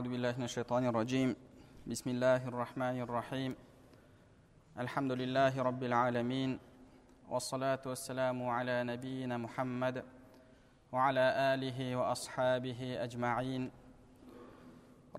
[0.00, 1.36] أعوذ بالله من الشيطان الرجيم.
[1.86, 3.52] بسم الله الرحمن الرحيم.
[4.80, 6.58] الحمد لله رب العالمين
[7.28, 10.04] والصلاة والسلام على نبينا محمد
[10.92, 13.70] وعلى آله وأصحابه أجمعين.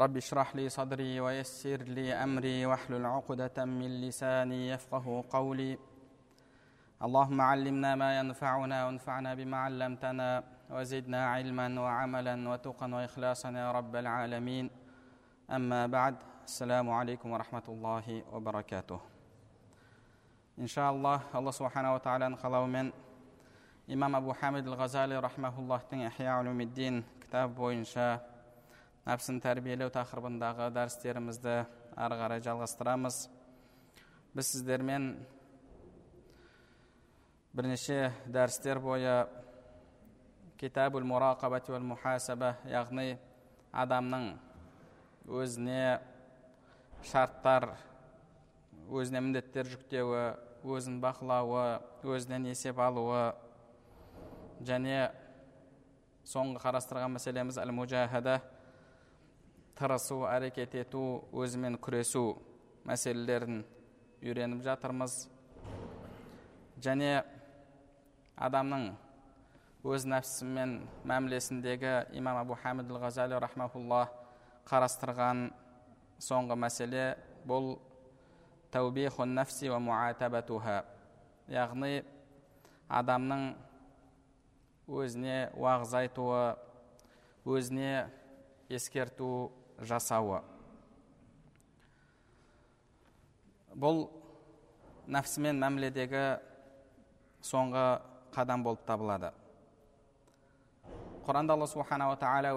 [0.02, 5.77] رب اشرح لي صدري ويسر لي أمري واحلل عقدة من لساني يفقه قولي.
[7.05, 10.43] اللهم علمنا ما ينفعنا وانفعنا بما علمتنا.
[10.70, 14.70] وزدنا علما وعملا وتقا وإخلاصا يا رب العالمين
[15.50, 16.14] أما بعد
[16.45, 19.00] السلام عليكم ورحمة الله وبركاته
[20.56, 22.92] иншаллах алла субханала тағаланың қалауымен
[23.92, 28.06] имам абу хамид ал ғазали рахмауллахтың ихя улумиддин кітабы бойынша
[29.05, 31.59] нәпсін тәрбиелеу тақырыбындағы дәрістерімізді
[31.92, 33.18] ары қарай жалғастырамыз
[34.32, 35.10] біз сіздермен
[37.52, 39.27] бірнеше дәрістер бойы
[40.62, 43.16] китабул мурақабати уал мухасаба яғни
[43.73, 44.28] адамның
[45.26, 45.98] өзіне
[47.09, 47.72] шарттар
[48.94, 50.22] өзіне міндеттер жүктеуі
[50.78, 51.66] өзін бақылауы
[52.06, 53.23] өзінен есеп алуы
[54.62, 55.09] және
[56.30, 58.38] соңғы қарастырған мәселеміз әл мужахада
[59.82, 62.36] тырысу әрекет ету өзімен күресу
[62.86, 63.64] мәселелерін
[64.22, 65.23] үйреніп жатырмыз
[66.86, 67.23] және
[68.38, 68.92] адамның
[69.81, 70.75] өз нәпсімен
[71.09, 74.11] мәмілесіндегі имам абу хамид ал ғазали рахмауллах
[74.69, 75.47] қарастырған
[76.21, 77.05] соңғы мәселе
[77.49, 77.79] бұл
[79.25, 80.85] нафси ва муатабатуха.
[81.49, 82.03] Яғни
[82.87, 83.55] адамның
[84.87, 86.55] өзіне уағыз айтуы
[87.43, 88.07] өзіне
[88.69, 90.43] ескерту жасауы.
[93.73, 94.11] Бұл
[95.07, 96.25] нәпсімен мәміледегі
[97.41, 99.41] соңғы қадам болып табылады.
[101.26, 102.55] Құранда алла субханала тағала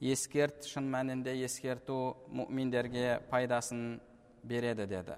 [0.00, 3.98] ескерт шын мәнінде ескерту мүминдерге пайдасын
[4.46, 5.16] береді деді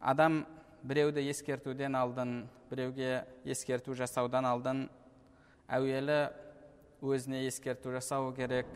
[0.00, 0.46] адам
[0.82, 4.86] біреуді ескертуден алдын біреуге ескерту жасаудан алдын
[5.68, 6.30] әуелі
[7.04, 8.66] өзіне ескерту жасау керек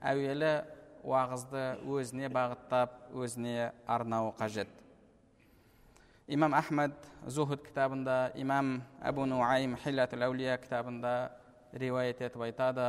[0.00, 0.62] әуелі
[1.04, 4.79] уағызды өзіне бағыттап өзіне арнауы қажет
[6.30, 6.92] имам ахмад
[7.26, 11.14] зухуд кітабында имам әбу нуайм хиллатул әулия кітабында
[11.74, 12.84] риуаят етіп айтады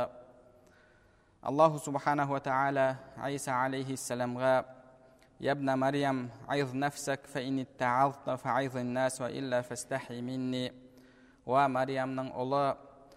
[1.42, 4.52] аллаху субханаху тағала айса алейхиссаламға
[5.42, 7.66] ябна мариям айз нафсак фаин
[8.92, 10.70] нас ва илля фастахи минни
[11.44, 12.76] уа мариямның ұлы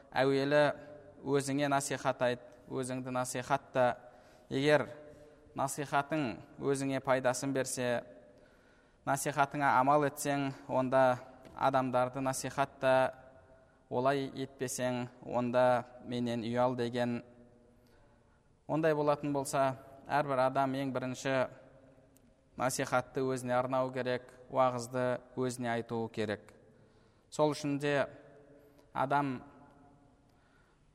[0.10, 0.64] әуелі
[1.22, 3.98] өзіңе насихат айт өзіңді насихатта
[4.50, 4.88] егер
[5.54, 8.02] насихатың өзіңе пайдасын берсе
[9.06, 11.20] насихатыңа амал етсең онда
[11.56, 13.14] адамдарды насихатта
[13.90, 17.20] олай етпесең онда менен ұял деген
[18.68, 19.76] ондай болатын болса
[20.10, 21.36] әрбір адам ең бірінші
[22.58, 26.42] насихатты өзіне арнау керек уағызды өзіне айтуы керек.
[27.30, 28.08] Сол үшін де
[28.94, 29.36] адам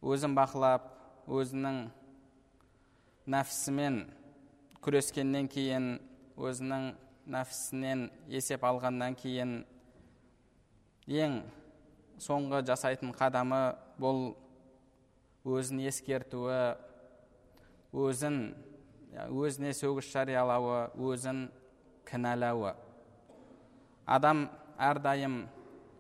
[0.03, 0.89] өзін бақылап
[1.31, 1.85] өзінің
[3.31, 4.01] нәпсімен
[4.83, 5.93] күрескеннен кейін
[6.41, 6.91] өзінің
[7.29, 9.65] нәпсісінен есеп алғаннан кейін
[11.11, 11.41] ең
[12.21, 13.61] соңғы жасайтын қадамы
[14.01, 14.35] бұл
[15.45, 16.77] өзін ескертуі
[17.93, 18.55] өзін
[19.11, 21.49] өзіне сөгіс жариялауы өзін
[22.09, 22.75] кінәлауы.
[24.07, 24.49] Адам
[24.79, 25.49] әрдайым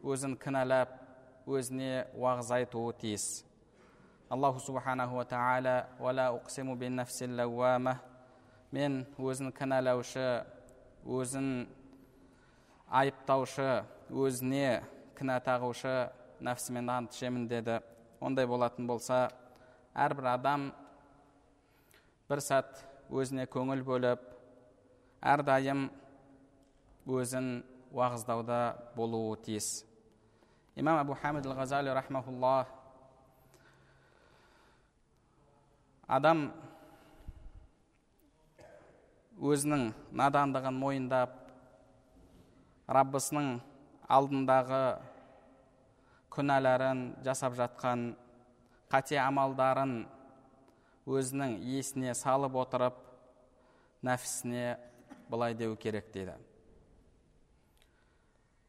[0.05, 0.95] өзін кінәлап
[1.51, 3.45] өзіне уағыз айтуы тиіс.
[4.31, 5.87] Аллаху субханаху ва тағала
[8.71, 10.45] мен өзін кінәлаушы
[11.07, 11.69] өзін
[12.91, 14.83] айыптаушы өзіне
[15.19, 17.81] кінә тағушы нәпсімен ант ішемін деді.
[18.21, 19.29] Ондай болатын болса
[19.95, 20.71] әрбір адам
[22.29, 24.27] бір сәт өзіне көңіл бөліп
[25.21, 25.89] әрдайым
[27.09, 28.61] өзін уағыздауда
[28.97, 29.85] болуы тиіс.
[30.77, 32.67] Имам абу хамид ал ғазали рахмаулла
[36.07, 36.51] адам
[39.41, 39.87] өзінің
[40.21, 41.37] надандығын мойындап
[42.91, 43.55] раббысының
[44.11, 44.83] алдындағы
[46.35, 48.11] күнәларын жасап жатқан
[48.93, 50.03] қате амалдарын
[51.09, 52.99] өзінің есіне салып отырып
[54.07, 54.77] нәпсісіне
[55.31, 56.35] былай деу керек дейді.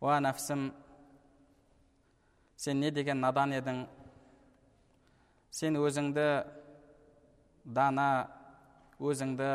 [0.02, 0.72] Уа нәпсім
[2.58, 3.84] сен не деген надан едің?
[5.52, 6.28] Сен өзіңді
[7.66, 8.08] дана
[9.02, 9.52] өзіңді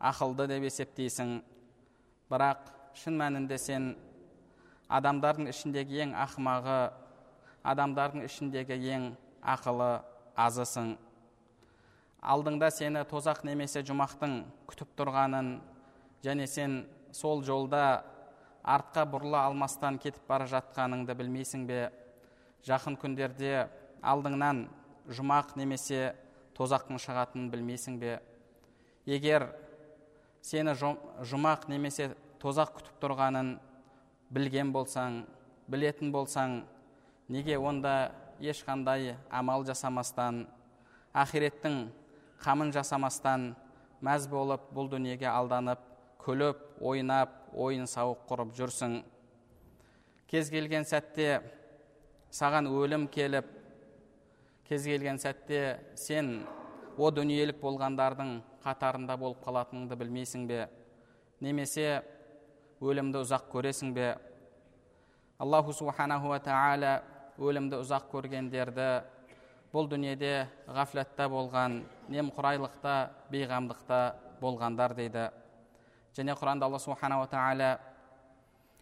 [0.00, 1.38] ақылды деп есептейсің.
[2.30, 3.94] Бірақ шын мәнінде сен
[4.88, 6.78] адамдардың ішіндегі ең ақымағы
[7.66, 9.08] адамдардың ішіндегі ең
[9.42, 9.90] ақылы
[10.36, 10.94] азысың.
[12.26, 14.40] Алдыңда сені тозақ немесе жұмақтың
[14.70, 15.56] күтіп тұрғанын
[16.24, 16.80] және сен
[17.14, 18.02] сол жолда
[18.66, 21.90] артқа бұрыла алмастан кетіп бара жатқаныңды білмейсің бе?
[22.66, 23.68] Жақын күндерде
[24.02, 24.64] алдыңнан
[25.06, 26.16] жұмақ немесе
[26.58, 28.18] тозақтың шығатынын білмейсің бе?
[29.06, 29.46] Егер
[30.46, 30.76] сені
[31.26, 32.12] жұмақ немесе
[32.42, 33.56] тозақ күтіп тұрғанын
[34.30, 35.24] білген болсаң
[35.66, 36.60] білетін болсаң
[37.28, 40.44] неге онда ешқандай амал жасамастан
[41.16, 41.80] ақиреттің
[42.44, 43.54] қамын жасамастан
[44.04, 45.82] мәз болып бұл дүниеге алданып
[46.22, 48.98] күліп ойнап ойын сауық құрып жүрсің.
[50.28, 51.40] Кез келген сәтте
[52.34, 53.48] саған өлім келіп
[54.68, 56.42] кез келген сәтте сен
[56.98, 60.66] о дүниелік болғандардың қатарында болып қалатыныңды білмейсің бе?
[61.40, 62.02] Немесе
[62.82, 64.14] өлімді ұзақ көресің бе?
[65.38, 66.98] Аллаху субханаху тағала
[67.38, 68.88] өлімді ұзақ көргендерді
[69.72, 71.82] бұл дүниеде ғафлатта болған
[72.12, 72.94] немқұрайлықта
[73.32, 74.00] бейғамдықта
[74.40, 75.28] болғандар дейді.
[76.16, 77.74] Және құранда алла субханала тағала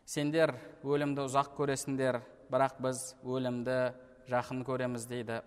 [0.07, 0.55] сендер
[0.85, 2.21] өлімді ұзақ көресіңдер
[2.53, 3.79] бірақ біз өлімді
[4.31, 5.41] жақын көреміз дейді.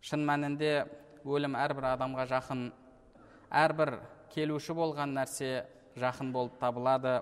[0.00, 0.86] Шын мәнінде
[1.26, 2.68] өлім әрбір адамға жақын
[3.56, 3.96] әрбір
[4.34, 5.64] келуші болған нәрсе
[5.96, 7.20] жақын болып табылады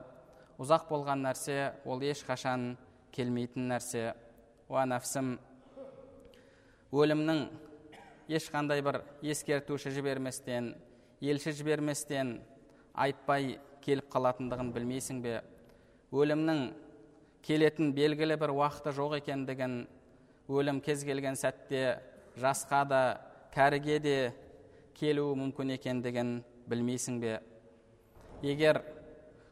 [0.61, 2.75] ұзақ болған нәрсе ол ешқашан
[3.15, 4.13] келмейтін нәрсе.
[4.69, 5.37] Уа нәпсім
[6.95, 7.45] өлімнің
[8.35, 10.73] ешқандай бір ескертуші жіберместен
[11.23, 12.39] елші жіберместен
[12.95, 15.41] айтпай келіп қалатындығын білмейсің бе?
[16.15, 16.65] Өлімнің
[17.45, 19.85] келетін белгілі бір уақыты жоқ екендігін
[20.49, 22.01] өлім кез келген сәтте
[22.41, 23.03] жасқа да
[23.55, 24.17] кәріге де
[24.95, 26.37] келуі мүмкін екендігін
[26.71, 27.39] білмейсің бе?
[28.43, 28.81] Егер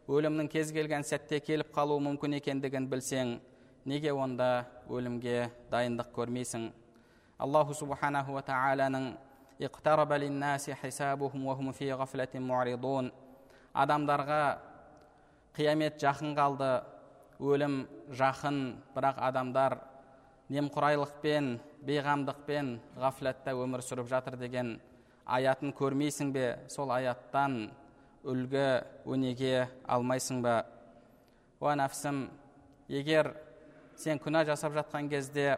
[0.08, 3.36] өлімнің кез келген сәтте келіп қалуы мүмкін екендігін білсең
[3.88, 6.70] неге онда өлімге дайындық көрмейсің?
[7.38, 8.36] Аллаху субханаху
[13.72, 14.42] адамдарға
[15.56, 16.72] қиямет жақын қалды.
[17.42, 18.58] Өлім жақын
[18.94, 19.78] бірақ адамдар
[20.52, 22.68] немқұрайлықпен бейғамдықпен
[23.02, 24.76] ғафлатта өмір сүріп жатыр деген
[25.26, 26.46] аятын көрмейсің бе?
[26.68, 27.70] Сол аяттан
[28.24, 30.62] үлгі өнеге алмайсың ба?
[31.62, 32.24] Уа нәпсім
[32.90, 33.32] егер
[33.96, 35.56] сен күнә жасап жатқан кезде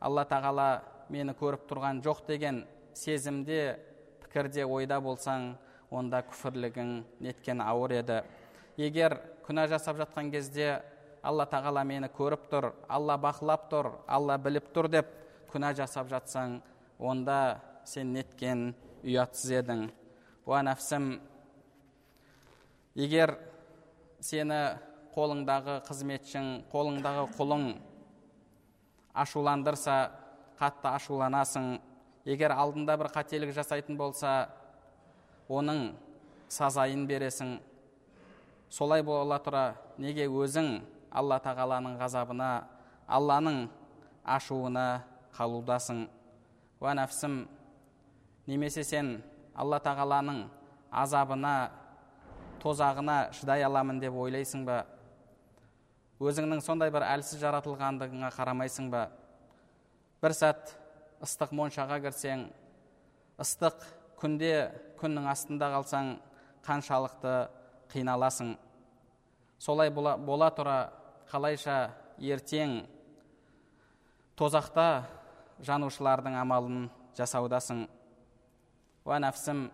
[0.00, 2.62] алла тағала мені көріп тұрған жоқ деген
[2.94, 3.78] сезімде
[4.24, 5.54] пікірде ойда болсаң
[5.92, 8.22] онда күфірлігің неткен ауыр еді.
[8.76, 10.80] Егер күнә жасап жатқан кезде
[11.22, 15.10] алла тағала мені көріп тұр алла бақылап тұр алла біліп тұр деп
[15.52, 16.60] күнә жасап жатсаң
[16.98, 18.70] онда сен неткен
[19.02, 19.86] ұятсыз едің
[20.46, 21.12] уа нәпсім
[22.98, 23.34] егер
[24.22, 24.60] сені
[25.14, 27.66] қолыңдағы қызметшің қолыңдағы құлың
[29.24, 29.96] ашуландырса
[30.60, 31.68] қатты ашуланасың
[32.24, 34.32] егер алдында бір қателік жасайтын болса
[35.50, 35.90] оның
[36.52, 37.56] сазайын бересің
[38.72, 39.64] солай бола тұра
[40.00, 40.78] неге өзің
[41.12, 42.50] алла тағаланың ғазабына
[43.08, 43.66] алланың
[44.24, 44.86] ашуына
[45.36, 46.06] қалудасың
[46.80, 47.42] уә нәпсім
[48.46, 49.16] немесе сен
[49.54, 50.44] алла тағаланың
[50.90, 51.54] азабына
[52.62, 54.82] тозағына шыдай аламын деп ойлайсың ба?
[56.22, 59.08] Өзіңнің сондай бір әлсіз жаратылғандығыңа қарамайсың ба?
[60.22, 60.70] бір сәт
[61.24, 62.44] ыстық моншаға кірсең
[63.42, 63.80] ыстық
[64.20, 64.52] күнде
[65.00, 66.12] күннің астында қалсаң
[66.62, 67.32] қаншалықты
[67.90, 68.52] қиналасың.
[69.58, 70.76] Солай бола, бола тұра
[71.30, 71.90] қалайша
[72.22, 72.84] ертең
[74.38, 75.04] тозақта
[75.66, 76.86] жанушылардың амалын
[77.18, 77.88] жасаудасың.
[79.04, 79.66] Уа нәпсім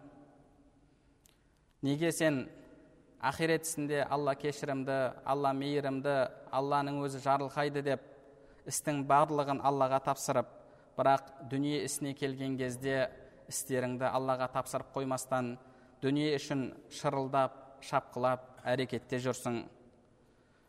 [1.85, 2.47] неге сен
[3.20, 6.14] ақирет ісінде алла кешірімді алла мейірімді
[6.54, 8.04] алланың өзі жарылқайды деп
[8.68, 10.50] істің барлығын аллаға тапсырып
[10.99, 13.08] бірақ дүние ісіне келген кезде
[13.49, 15.56] істеріңді аллаға тапсырып қоймастан
[16.02, 17.54] дүние үшін шырылдап
[17.85, 19.62] шапқылап әрекетте жүрсің.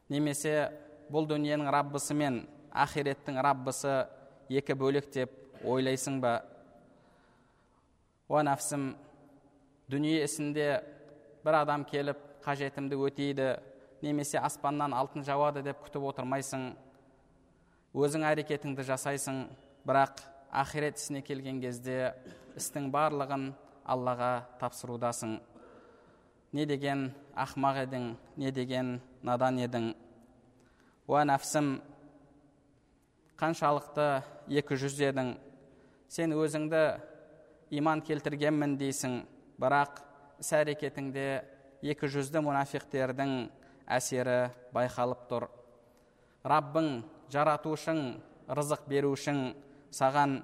[0.09, 0.69] Немесе
[1.11, 3.95] бұл дүниенің раббысы мен ақиреттің раббысы
[4.49, 5.33] екі бөлек деп
[5.65, 6.39] ойлайсың ба?
[8.29, 8.91] Уа нәпсім
[9.89, 10.67] дүние ісінде
[11.41, 13.47] бір адам келіп қажетімді өтейді
[14.05, 16.69] немесе аспаннан алтын жауады деп күтіп отырмайсың.
[17.97, 19.41] Өзің әрекетіңді жасайсың
[19.87, 20.21] бірақ
[20.61, 22.13] ақирет ісіне келген кезде
[22.59, 23.49] істің барлығын
[23.89, 24.31] аллаға
[24.61, 25.39] тапсырудасың.
[26.53, 29.95] Не деген ақмақ едің не деген надан едің.
[31.09, 31.79] Уа нәпсім
[33.41, 34.09] қаншалықты
[34.61, 35.37] екі жүз едің.
[36.09, 36.83] Сен өзіңді
[37.69, 39.21] иман келтіргенмін дейсің.
[39.59, 40.01] Бірақ
[40.39, 41.27] іс әрекетіңде
[41.91, 43.33] екі жүзді мұнафиқтердің
[43.89, 45.47] әсері байқалып тұр.
[46.47, 47.01] Раббың
[47.33, 47.99] жаратушың
[48.47, 49.41] рызық берушің
[49.93, 50.39] саған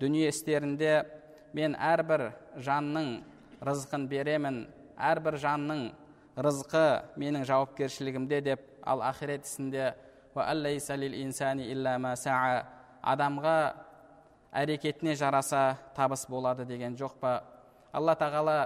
[0.00, 1.04] дүние істерінде
[1.56, 2.30] мен әрбір
[2.60, 3.12] жанның
[3.64, 4.64] рызқын беремін
[4.98, 5.86] әрбір жанның
[6.36, 6.84] рызқы
[7.16, 9.94] менің жауапкершілігімде деп ал ақирет ісінде
[13.06, 13.58] адамға
[14.56, 17.38] әрекетіне жараса табыс болады деген жоқ па?
[17.92, 18.56] Алла тағала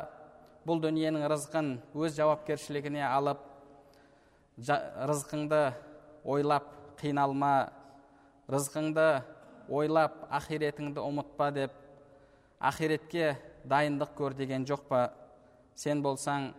[0.67, 3.43] бұл дүниенің рызқын өз жауапкершілігіне алып
[5.11, 5.61] рызқыңды
[6.25, 6.67] ойлап
[7.01, 7.71] қиналма
[8.51, 9.07] рызқыңды
[9.71, 11.77] ойлап ақиретіңді ұмытпа деп
[12.61, 15.03] ақиретке дайындық көр деген жоқ па?
[15.75, 16.51] Сен болсаң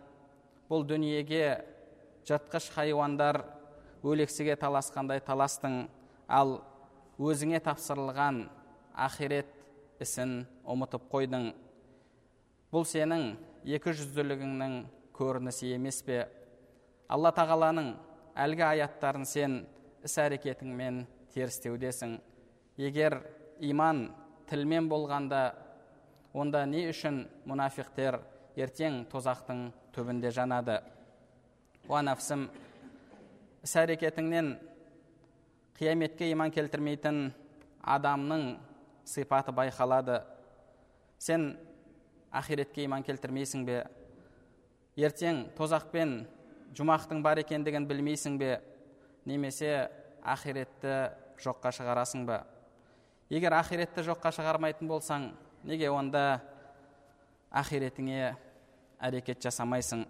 [0.70, 1.62] бұл дүниеге
[2.26, 3.42] жыртқыш хайуандар
[4.02, 5.86] өлексіге таласқандай таластың.
[6.26, 6.60] Ал
[7.22, 8.46] өзіңе тапсырылған
[9.06, 9.50] ақирет
[10.02, 11.50] ісін ұмытып қойдың
[12.72, 13.26] бұл сенің
[13.76, 14.78] екі жүзділігіңнің
[15.16, 16.24] көрінісі емес пе
[17.12, 17.92] алла тағаланың
[18.46, 19.60] әлгі аяттарын сен
[20.02, 22.16] іс әрекетіңмен терістеудесің
[22.80, 23.20] егер
[23.60, 24.08] иман
[24.50, 25.44] тілмен болғанда
[26.32, 28.18] онда не үшін мұнафиқтер
[28.56, 30.80] ертең тозақтың түбінде жанады
[31.88, 32.48] уа нәпсім
[33.62, 34.54] іс әрекетіңнен
[35.78, 37.32] қияметке иман келтірмейтін
[37.82, 38.56] адамның
[39.04, 40.20] сипаты байқалады.
[41.18, 41.56] Сен
[42.32, 43.82] ақиретке иман келтірмейсің бе?
[44.96, 46.22] Ертең тозақ пен
[46.76, 48.56] жұмақтың бар екендігін білмейсің бе?
[49.24, 49.88] Немесе
[50.22, 51.12] ақиретті
[51.42, 52.42] жоққа шығарасың ба?
[53.30, 55.30] Егер ақиретті жоққа шығармайтын болсаң
[55.64, 56.42] неге онда
[57.52, 58.34] ақиретіңе
[59.02, 60.04] әрекет жасамайсың?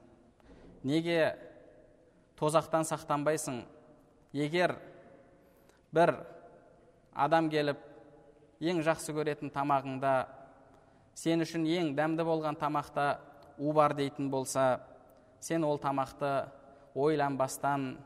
[0.83, 1.37] Неге
[2.38, 3.62] тозақтан сақтанбайсың?
[4.33, 4.75] Егер
[5.93, 6.15] бір
[7.13, 7.79] адам келіп
[8.63, 10.15] ең жақсы көретін тамағыңда
[11.19, 13.19] сен үшін ең дәмді болған тамақта
[13.59, 14.81] у бар дейтін болса
[15.41, 16.49] сен ол тамақты
[16.95, 17.97] ойланбастан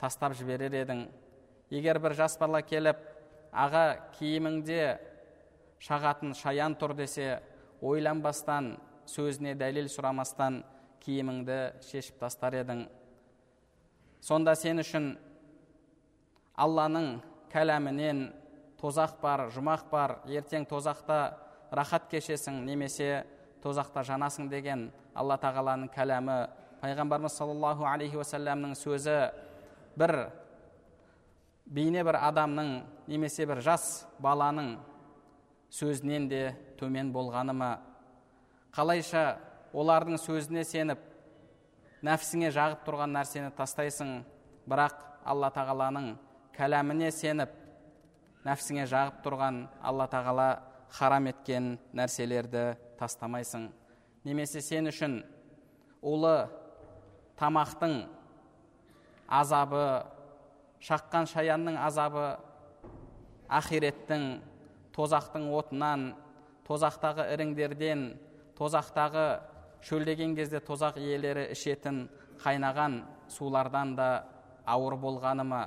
[0.00, 1.06] тастап жіберер едің.
[1.70, 2.98] Егер бір жас бала келіп
[3.52, 3.84] аға
[4.18, 4.98] киіміңде
[5.82, 7.40] шағатын шаян тұр десе
[7.80, 8.74] ойланбастан
[9.08, 10.62] сөзіне дәлел сұрамастан
[11.04, 12.86] киіміңді шешіп тастар едің.
[14.20, 15.14] Сонда сен үшін
[16.56, 17.16] алланың
[17.52, 18.26] кәләмінен
[18.80, 21.36] тозақ бар жұмақ бар ертең тозақта
[21.72, 23.24] рахат кешесің немесе
[23.64, 26.46] тозақта жанасың деген алла тағаланың кәләмі.
[26.76, 29.14] Пайғамбарымыз саллаллаху алейхи уассаламның сөзі
[29.96, 30.12] бір
[31.66, 32.72] бейне бір адамның
[33.08, 34.76] немесе бір жас баланың
[35.72, 36.42] сөзінен де
[36.78, 37.70] төмен болғаны ма
[38.76, 39.38] қалайша
[39.72, 41.00] олардың сөзіне сеніп
[42.06, 44.20] нәпсіңе жағып тұрған нәрсені тастайсың
[44.68, 46.12] бірақ алла тағаланың
[46.56, 47.52] кәләміне сеніп
[48.46, 50.48] нәпсіңе жағып тұрған алла тағала
[50.96, 53.68] харам еткен нәрселерді тастамайсың.
[54.24, 55.18] Немесе сен үшін
[56.00, 56.48] улы
[57.36, 57.98] тамақтың
[59.28, 59.84] азабы
[60.86, 62.26] шаққан шаянның азабы
[63.52, 64.28] ақиреттің
[64.96, 66.06] тозақтың отынан
[66.66, 68.06] тозақтағы іріңдерден
[68.58, 69.26] тозақтағы
[69.86, 72.06] шөлдеген кезде тозақ иелері ішетін
[72.42, 74.08] қайнаған сулардан да
[74.66, 75.60] ауыр болғаны ма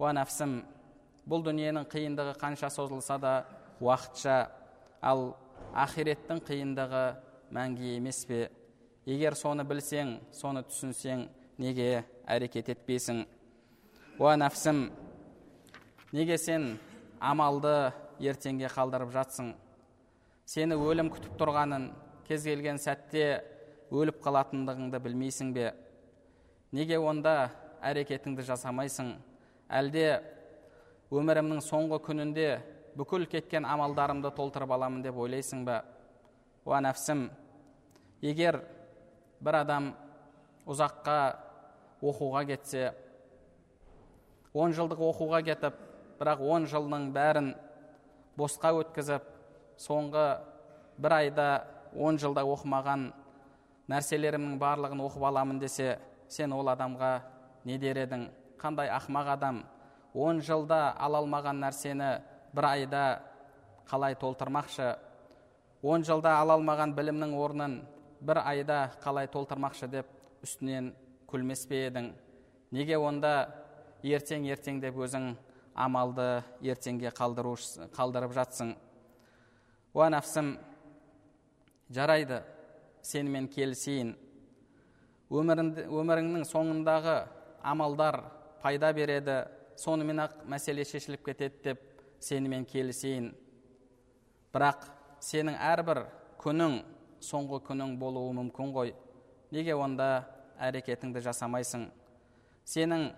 [0.00, 0.54] уа нәпсім
[1.28, 3.32] бұл дүниенің қиындығы қанша созылса да
[3.84, 4.36] уақытша
[5.04, 5.34] ал
[5.76, 7.02] ақиреттің қиындығы
[7.52, 8.46] мәңгі емес пе?
[9.04, 11.26] Егер соны білсең соны түсінсең
[11.60, 13.26] неге әрекет етпейсің?
[14.16, 14.86] Уа нәпсім
[16.16, 16.78] неге сен
[17.20, 17.92] амалды
[18.24, 19.52] ертеңге қалдырып жатсың?
[20.48, 21.90] Сені өлім күтіп тұрғанын
[22.24, 23.42] кез келген сәтте
[23.92, 25.74] өліп қалатындығыңды білмейсің бе?
[26.72, 27.50] Неге онда
[27.84, 29.18] әрекетіңді жасамайсың?
[29.70, 30.06] Әлде
[31.14, 32.48] өмірімнің соңғы күнінде
[32.98, 35.82] бүкіл кеткен амалдарымды толтырып аламын деп ойлайсың ба?
[36.66, 37.28] Уа нәпсім
[38.22, 38.60] егер
[39.40, 39.92] бір адам
[40.68, 41.18] ұзаққа
[42.02, 42.90] оқуға кетсе
[44.52, 45.78] он жылдық оқуға кетіп
[46.20, 47.54] бірақ он жылдың бәрін
[48.36, 49.26] босқа өткізіп
[49.80, 50.26] соңғы
[51.00, 51.48] бір айда
[51.96, 53.08] он жылда оқымаған
[53.90, 55.96] нәрселерімнің барлығын оқып аламын десе
[56.28, 57.14] сен ол адамға
[57.64, 58.28] не дер едің?
[58.60, 59.62] Қандай ақмақ адам
[60.14, 62.10] он жылда ала алмаған нәрсені
[62.54, 63.04] бір айда
[63.90, 64.96] қалай толтырмақшы
[65.82, 67.80] он жылда ала алмаған білімнің орнын
[68.20, 70.06] бір айда қалай толтырмақшы деп
[70.44, 70.92] үстінен
[71.30, 72.10] күлмес пе едің?
[72.74, 73.32] Неге онда
[74.02, 75.32] ертең ертең деп өзің
[75.74, 78.74] амалды ертеңге қалдырып жатсың?
[79.94, 80.56] Уа нәпсім
[81.90, 82.42] жарайды
[83.02, 84.14] сенімен келісейін.
[85.30, 87.16] Өміріңнің соңындағы
[87.62, 88.20] амалдар
[88.62, 89.44] пайда береді.
[89.80, 91.80] Сонымен ақ мәселе шешіліп кетеді деп
[92.20, 93.30] сенімен келісейін.
[94.52, 94.84] Бірақ
[95.24, 96.04] сенің әрбір
[96.40, 96.80] күнің
[97.24, 98.94] соңғы күнің болуы мүмкін ғой.
[99.50, 100.26] Неге онда
[100.60, 101.88] әрекетіңді жасамайсың?
[102.68, 103.10] Сенің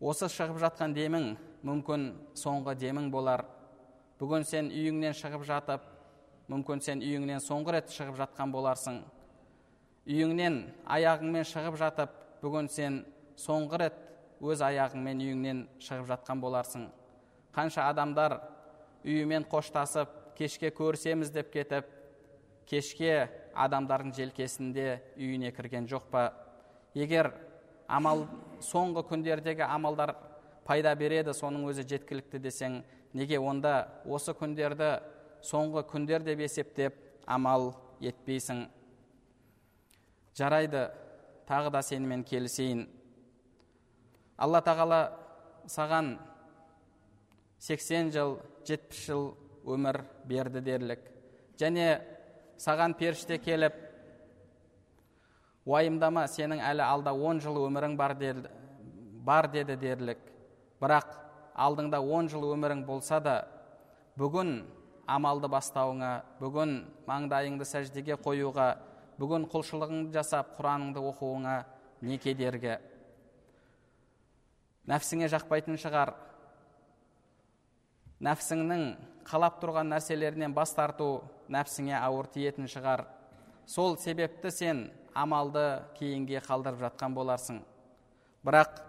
[0.00, 1.34] осы шығып жатқан демің
[1.64, 3.44] мүмкін соңғы демің болар.
[4.20, 5.86] Бүгін сен үйіңнен шығып жатып
[6.50, 9.00] мүмкін сен үйіңнен соңғы рет шығып жатқан боларсың.
[10.04, 13.00] Үйіңнен аяғыңмен шығып жатып бүгін сен
[13.40, 13.96] соңғы рет
[14.44, 16.88] өз аяғыңмен үйіңнен шығып жатқан боларсың.
[17.54, 18.38] Қанша адамдар
[19.04, 21.88] үйімен қоштасып кешке көрісеміз деп кетіп
[22.66, 26.24] кешке адамдардың желкесінде үйіне кірген жоқ па?
[26.94, 27.32] Егер
[27.88, 28.26] амал
[28.64, 30.14] соңғы күндердегі амалдар
[30.66, 32.80] пайда береді соның өзі жеткілікті десең
[33.14, 34.96] неге онда осы күндерді
[35.44, 38.64] соңғы күндер деп есептеп амал етпейсің?
[40.34, 40.88] Жарайды
[41.46, 42.88] тағы да сенімен келісейін.
[44.38, 45.00] Алла тағала
[45.70, 46.14] саған
[47.62, 48.36] 80 жыл
[48.66, 49.24] 70 жыл
[49.64, 51.00] өмір берді дерлік.
[51.60, 52.02] Және
[52.60, 53.76] саған періште келіп
[55.64, 58.50] уайымдама сенің әлі алда 10 жыл өмірің бар, деді,
[59.24, 60.18] бар деді дерлік.
[60.82, 61.14] Бірақ
[61.54, 63.36] алдыңда 10 жыл өмірің болса да
[64.18, 64.58] бүгін
[65.06, 68.74] амалды бастауыңа бүгін маңдайыңды сәждеге қоюға
[69.20, 71.62] бүгін құлшылығыңды жасап құраныңды оқуыңа
[72.02, 72.76] не кедергі?
[74.90, 76.12] Нәпсіңе жақпайтын шығар.
[78.24, 78.84] Нәпсіңнің
[79.28, 81.22] қалап тұрған нәрселерінен бас тарту
[81.52, 83.04] нәпсіңе ауыр тиетін шығар.
[83.66, 87.62] Сол себепті сен амалды кейінге қалдырып жатқан боларсың.
[88.44, 88.82] Бірақ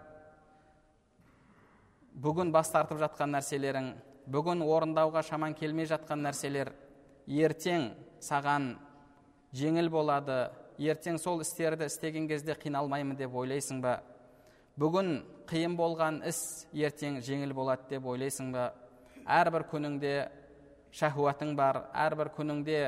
[2.20, 3.94] бүгін бас тартып жатқан нәрселерің
[4.32, 6.72] бүгін орындауға шаман келмей жатқан нәрселер
[7.26, 7.90] ертең
[8.24, 8.74] саған
[9.56, 10.46] жеңіл болады
[10.78, 14.00] ертең сол істерді істеген кезде қиналмаймын деп ойлайсың ба?
[14.76, 18.70] Бүгін қиын болған іс ертең жеңіл болады деп ойлайсың ба?
[19.26, 20.14] Әрбір күніңде
[20.94, 22.80] шахуатың бар әрбір күніңде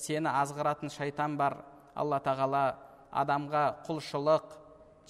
[0.00, 1.60] сені азғыратын шайтан бар.
[1.94, 2.64] Алла тағала
[3.10, 4.54] адамға құлшылық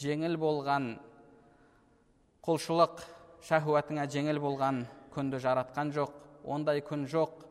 [0.00, 0.94] жеңіл болған
[2.46, 3.02] құлшылық
[3.48, 4.84] шахуатыңа жеңіл болған
[5.14, 6.12] күнді жаратқан жоқ.
[6.44, 7.44] Ондай күн жоқ.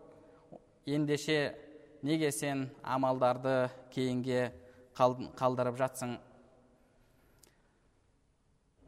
[0.86, 1.56] Ендеше
[2.02, 4.50] неге сен амалдарды кейінге
[4.98, 6.18] қалдырып жатсың?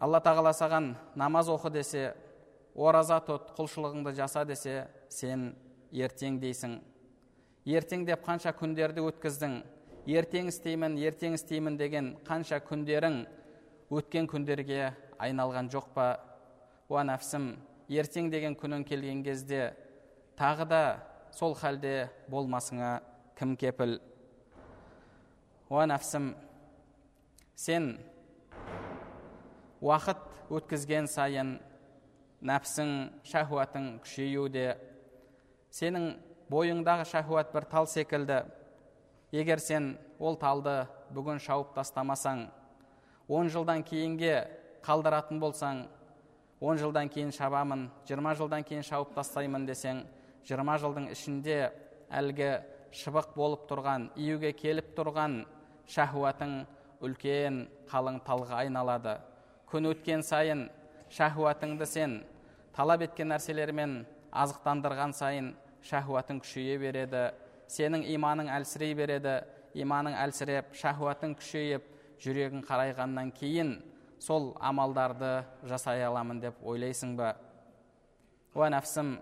[0.01, 2.15] Алла тағала саған намаз оқы десе
[2.73, 5.51] ораза тұт құлшылығыңды жаса десе сен
[5.93, 6.79] ертең дейсің.
[7.69, 9.59] Ертең деп қанша күндерді өткіздің
[10.09, 13.21] ертең істеймін ертең істеймін деген қанша күндерің
[13.93, 14.89] өткен күндерге
[15.21, 16.07] айналған жоқ па?
[16.89, 17.51] Уа нәпсім
[17.91, 19.75] ертең деген күнің келген кезде
[20.39, 20.83] тағы да
[21.37, 23.03] сол халде болмасыңа
[23.37, 23.99] кім кепіл?
[25.69, 26.33] Уа нәпсім
[27.53, 27.93] сен
[29.81, 31.55] уақыт өткізген сайын
[32.41, 32.93] нәпсің
[33.27, 34.75] шахуатың күшеюде.
[35.73, 36.15] Сенің
[36.51, 38.43] бойыңдағы шахуат бір тал секілді.
[39.31, 40.83] Егер сен ол талды
[41.15, 42.49] бүгін шауып тастамасаң
[43.31, 44.35] он жылдан кейінге
[44.83, 45.85] қалдыратын болсаң
[46.59, 50.03] он жылдан кейін шабамын жиырма жылдан кейін шауып тастаймын десең
[50.47, 51.57] жиырма жылдың ішінде
[52.11, 52.51] әлгі
[53.01, 55.41] шыбық болып тұрған июге келіп тұрған
[55.87, 56.65] шахуатың
[57.01, 59.15] үлкен қалың талға айналады.
[59.71, 60.65] Күн өткен сайын
[61.15, 62.17] шахуатыңды сен
[62.75, 65.53] талап еткен нәрселермен азықтандырған сайын
[65.87, 67.29] шахуатың күшейе береді.
[67.71, 69.39] Сенің иманың әлсірей береді.
[69.79, 71.87] Иманың әлсіреп шахуатың күшейіп
[72.21, 73.77] жүрегің қарайғаннан кейін
[74.19, 77.33] сол амалдарды жасай аламын деп ойлайсың ба?
[78.53, 79.15] Уа нәпсім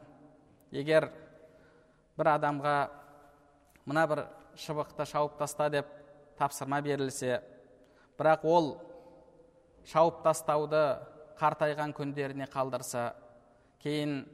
[0.73, 1.12] егер
[2.17, 2.75] бір адамға
[3.85, 4.25] мына бір
[4.57, 5.93] шыбықты шауып таста деп
[6.41, 7.39] тапсырма берілсе
[8.17, 8.73] бірақ ол
[9.87, 10.83] шауып тастауды
[11.39, 13.13] қартайған күндеріне қалдырса
[13.79, 14.25] кейін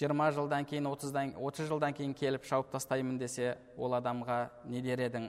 [0.00, 4.98] 20 жылдан кейін 30 отыз жылдан кейін келіп шауып тастаймын десе ол адамға не дер
[5.06, 5.28] едің?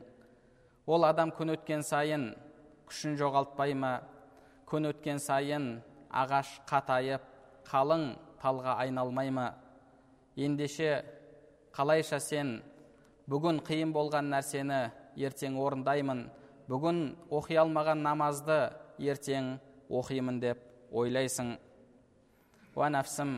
[0.86, 2.32] Ол адам күн өткен сайын
[2.90, 4.00] күшін жоғалтпай ма?
[4.66, 7.22] Күн өткен сайын ағаш қатайып
[7.70, 9.54] қалың талға айналмай ма?
[10.36, 11.04] Ендеше
[11.76, 12.58] қалайша сен
[13.30, 16.26] бүгін қиын болған нәрсені ертең орындаймын?
[16.66, 18.60] Бүгін оқи алмаған намазды
[19.00, 19.56] ертең
[19.90, 20.62] оқимын деп
[20.96, 21.56] ойлайсың.
[22.76, 23.38] Уа нәпсім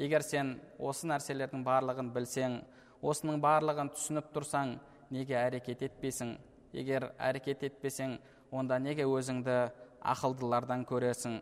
[0.00, 2.60] егер сен осы нәрселердің барлығын білсең
[3.02, 4.76] осының барлығын түсініп тұрсаң
[5.12, 6.36] неге әрекет етпейсің
[6.76, 8.18] егер әрекет етпесең
[8.52, 9.56] онда неге өзіңді
[10.12, 11.40] ақылдылардан көресің?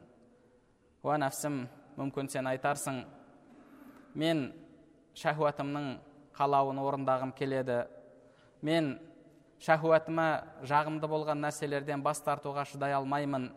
[1.05, 1.63] Уа нәпсім
[1.99, 3.03] мүмкін сен айтарсың
[4.19, 4.49] мен
[5.19, 5.97] шахуатымның
[6.39, 7.85] қалауын орындағым келеді.
[8.63, 8.97] Мен
[9.63, 10.29] шахуатыма
[10.67, 13.51] жағымды болған нәрселерден бас тартуға шыдай алмаймын.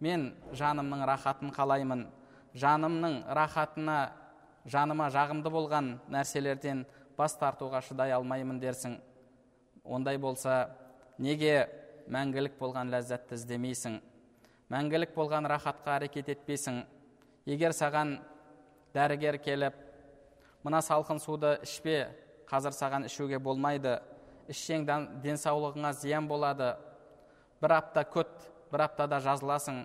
[0.00, 2.06] Мен жанымның рахатын қалаймын.
[2.54, 4.12] Жанымның рахатына
[4.66, 6.84] жаныма жағымды болған нәрселерден
[7.18, 8.98] бас тартуға шыдай алмаймын дерсің.
[9.84, 10.70] Ондай болса
[11.18, 11.68] неге
[12.10, 13.98] мәңгілік болған ләззатты іздемейсің?
[14.70, 16.84] Мәңгілік болған рахатқа әрекет етпейсің.
[17.46, 18.20] Егер саған
[18.94, 19.74] дәрігер келіп
[20.62, 22.06] мына салқын суды ішпе
[22.46, 23.98] қазір саған ішуге болмайды
[24.50, 24.86] ішсең
[25.22, 26.74] денсаулығыңа зиян болады.
[27.62, 29.84] Бір апта күт бір аптада жазыласың.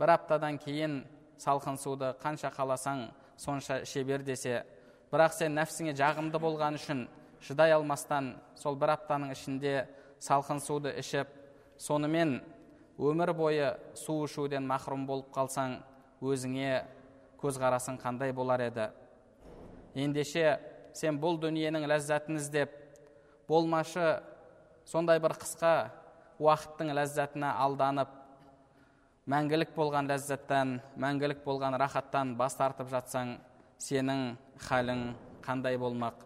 [0.00, 1.02] Бір аптадан кейін
[1.38, 4.64] салқын суды қанша қаласаң сонша іше бер десе.
[5.12, 7.06] Бірақ сен нәпсіңе жағымды болған үшін
[7.44, 9.86] шыдай алмастан сол бір аптаның ішінде
[10.22, 11.30] салқын суды ішіп
[11.78, 12.40] сонымен
[12.98, 15.78] өмір бойы су ішуден махрұм болып қалсаң
[16.22, 16.84] өзіңе
[17.42, 18.88] көзқарасың қандай болар еді?
[19.94, 20.58] Ендеше
[20.96, 22.72] сен бұл дүниенің ләззатын іздеп
[23.48, 24.22] болмашы
[24.88, 25.74] сондай бір қысқа
[26.42, 28.10] уақыттың ләззатына алданып
[29.30, 33.36] мәңгілік болған ләззаттан мәңгілік болған рахаттан бас тартып жатсаң
[33.80, 34.34] сенің
[34.66, 35.04] халің
[35.44, 36.18] қандай болмақ?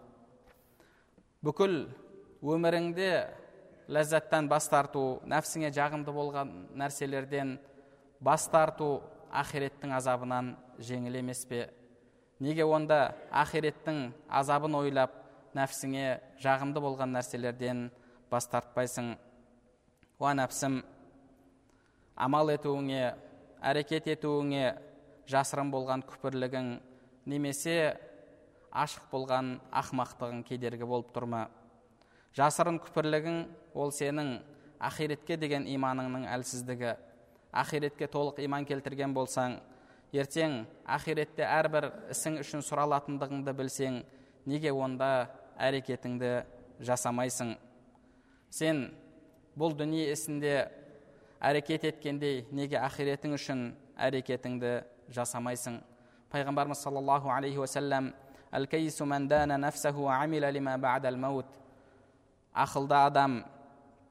[1.42, 1.76] Бүкіл
[2.42, 3.10] өміріңде
[3.88, 7.56] ләззаттан бас тарту нәпсіңе жағымды болған нәрселерден
[8.20, 8.98] бас тарту
[9.30, 11.68] ақиреттің азабынан жеңіл емес пе?
[12.40, 15.14] Неге онда ақиреттің азабын ойлап
[15.58, 16.06] нәпсіңе
[16.42, 17.88] жағымды болған нәрселерден
[18.30, 19.12] бас тартпайсың.
[20.18, 20.80] Уа нәпсім
[22.16, 23.02] амал етуіңе
[23.62, 24.64] әрекет етуіңе
[25.30, 26.74] жасырын болған күпірлігің
[27.28, 27.78] немесе
[28.72, 31.46] ашық болған ақмақтығың кедергі болып тұр ма
[32.36, 33.38] жасырын күпірлігің
[33.74, 34.38] ол сенің
[34.78, 36.94] ақиретке деген иманыңның әлсіздігі.
[37.48, 39.56] Ақиретке толық иман келтірген болсаң
[40.12, 44.02] ертең ақиретте әрбір ісің үшін сұралатындығыңды білсең
[44.48, 46.32] неге онда әрекетіңді
[46.86, 47.56] жасамайсың.
[48.50, 48.86] Сен
[49.58, 50.54] бұл дүние ісінде
[51.42, 53.64] әрекет еткендей неге ақиретің үшін
[53.98, 54.72] әрекетіңді
[55.14, 55.80] жасамайсың?
[56.32, 58.12] Пайғамбарымыз саллаллаху алейхи уассалам
[62.58, 63.44] ақылды адам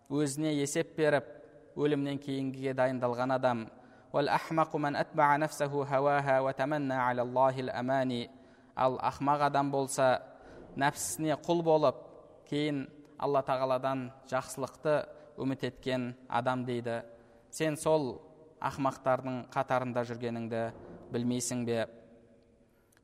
[0.10, 1.26] өзіне есеп беріп
[1.78, 3.66] өлімнен кейінгіге дайындалған адам.
[8.78, 10.22] Ал ақмақ адам болса
[10.78, 12.00] нәпсісіне құл болып
[12.50, 12.86] кейін
[13.18, 14.98] алла тағаладан жақсылықты
[15.42, 17.02] үміт еткен адам дейді.
[17.50, 18.18] Сен сол
[18.62, 20.62] ақмақтардың қатарында жүргеніңді
[21.14, 21.86] білмейсің бе?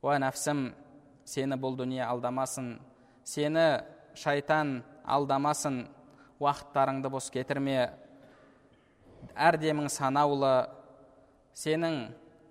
[0.02, 0.68] Уа нәпсім
[1.26, 2.76] сені бұл дүние алдамасын
[3.26, 3.66] сені
[4.14, 5.84] шайтан алдамасын
[6.42, 7.90] уақыттарыңды бос кетірме.
[9.34, 10.68] Әр демің санаулы
[11.56, 11.96] сенің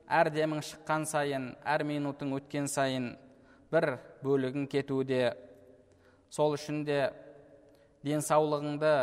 [0.09, 3.13] әр демің шыққан сайын әр минутың өткен сайын
[3.73, 5.33] бір бөлігің кетуде
[6.29, 6.99] сол үшін де
[8.05, 8.93] денсаулығыңды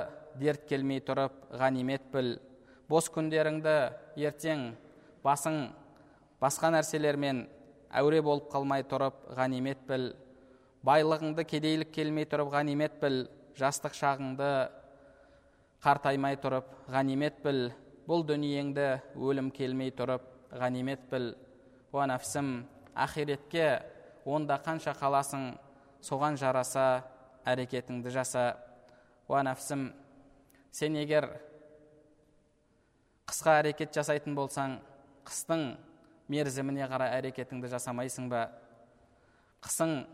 [0.40, 2.37] дерт келмей тұрып ғанимет біл.
[2.90, 3.74] Бос күндеріңді
[4.18, 4.70] ертең
[5.24, 5.61] басың
[6.42, 7.44] басқа нәрселермен
[8.00, 10.11] әуре болып қалмай тұрып ғанимет біл.
[10.87, 13.24] Байлығыңды кедейлік келмей тұрып ғанимет біл.
[13.59, 14.50] Жастық шағыңды
[15.85, 17.70] қартаймай тұрып ғанимет біл.
[18.09, 20.26] Бұл дүниеңді өлім келмей тұрып
[20.59, 21.33] ғанимет біл.
[21.92, 22.61] Уа нәпсім
[22.94, 23.66] ақиретке
[24.24, 25.54] онда қанша қаласың
[26.04, 27.02] соған жараса
[27.48, 28.56] әрекетіңді жаса.
[29.28, 29.90] Уа нәпсім
[30.74, 31.28] сен егер
[33.30, 34.78] қысқа әрекет жасайтын болсаң
[35.28, 35.74] қыстың
[36.30, 38.48] мерзіміне қарай әрекетіңді жасамайсың ба?
[39.62, 40.04] Қысың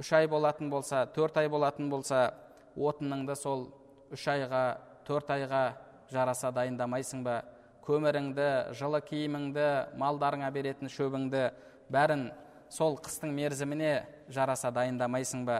[0.00, 2.32] үш ай болатын болса төрт ай болатын болса
[2.76, 3.66] отыныңды сол
[4.12, 5.64] үш айға төрт айға
[6.12, 7.42] жараса дайындамайсың ба?
[7.82, 11.48] Көміріңді жылы киіміңді малдарыңа беретін шөбіңді
[11.92, 12.28] бәрін
[12.72, 13.92] сол қыстың мерзіміне
[14.32, 15.58] жараса дайындамайсың ба?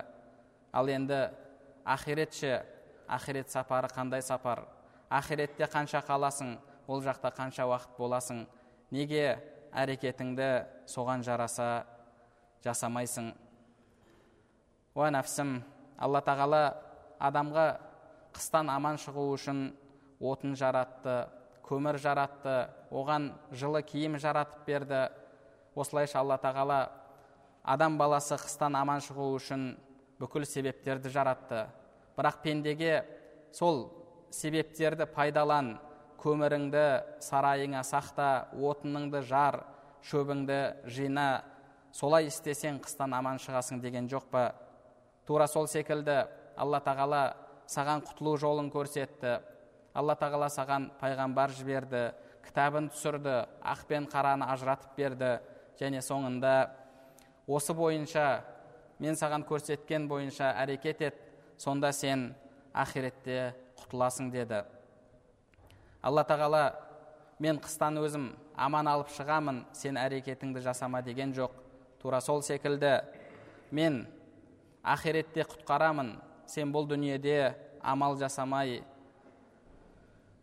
[0.72, 1.26] Ал енді
[1.84, 2.52] ақирет ше
[3.04, 4.62] ақирет сапары қандай сапар?
[5.12, 6.54] Ақиретте қанша қаласың
[6.88, 8.46] ол жақта қанша уақыт боласың?
[8.90, 9.36] Неге
[9.76, 10.48] әрекетіңді
[10.88, 11.84] соған жараса
[12.64, 13.34] жасамайсың?
[14.96, 15.58] Уа нәпсім
[16.00, 16.62] алла тағала
[17.20, 17.66] адамға
[18.32, 19.66] қыстан аман шығу үшін
[20.16, 21.26] отын жаратты
[21.68, 22.56] көмір жаратты
[22.88, 25.04] оған жылы киім жаратып берді.
[25.76, 27.01] Осылайша алла тағала
[27.62, 29.72] адам баласы қыстан аман шығу үшін
[30.20, 31.66] бүкіл себептерді жаратты.
[32.16, 33.04] Бірақ пендеге
[33.54, 33.86] сол
[34.30, 35.76] себептерді пайдалан
[36.22, 36.84] көміріңді
[37.22, 39.62] сарайыңа сақта отыныңды жар
[40.10, 40.58] шөбіңді
[40.90, 41.44] жина
[41.94, 44.44] солай істесең қыстан аман шығасың деген жоқ па?
[45.26, 46.24] Тура сол секілді
[46.56, 47.22] алла тағала
[47.70, 49.40] саған құтылу жолын көрсетті.
[49.94, 52.12] Алла тағала саған пайғамбар жіберді
[52.46, 55.34] кітабын түсірді ақ пен қараны ажыратып берді
[55.80, 56.54] және соңында
[57.46, 58.44] осы бойынша
[59.02, 61.18] мен саған көрсеткен бойынша әрекет ет
[61.58, 62.32] сонда сен
[62.74, 64.62] ақиретте құтыласың деді.
[66.02, 66.62] Алла тағала
[67.42, 71.52] мен қыстан өзім аман алып шығамын сен әрекетіңді жасама деген жоқ.
[72.02, 73.00] Тура сол секілді.
[73.70, 74.06] Мен
[74.82, 78.82] ақиретте құтқарамын сен бұл дүниеде амал жасамай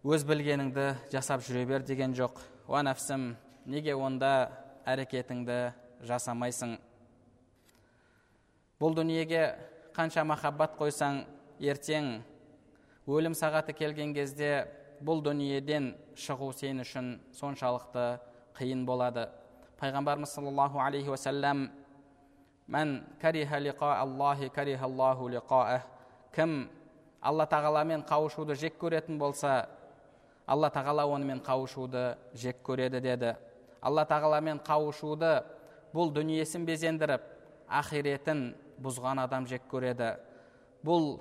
[0.04, 2.40] өз білгеніңді жасап жүре бер деген жоқ.
[2.68, 3.34] Уа нәпсім
[3.66, 4.52] неге онда
[4.88, 5.60] әрекетіңді
[6.08, 6.78] жасамайсың?
[8.80, 9.44] Бұл дүниеге
[9.92, 11.26] қанша махаббат қойсаң
[11.60, 12.22] ертең
[13.12, 14.70] өлім сағаты келген кезде
[15.04, 18.06] бұл дүниеден шығу сен үшін соншалықты
[18.56, 19.28] қиын болады.
[19.80, 21.68] Пайғамбарымыз саллаллаху алейхи уассалам
[22.72, 23.60] мән кариха
[24.00, 24.50] аллахи
[26.32, 26.70] кім
[27.22, 29.68] алла тағаламен қауышуды жек көретін болса
[30.48, 33.36] алла тағала онымен қауышуды жек көреді деді.
[33.82, 35.44] Алла тағаламен қауышуды
[35.94, 37.22] бұл дүниесін безендіріп
[37.68, 40.14] ақиретін бұзған адам жек көреді.
[40.86, 41.20] Бұл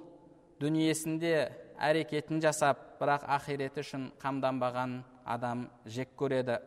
[0.61, 1.35] дүниесінде
[1.79, 6.59] әрекетін жасап бірақ ақиреті үшін қамданбаған адам жек көреді.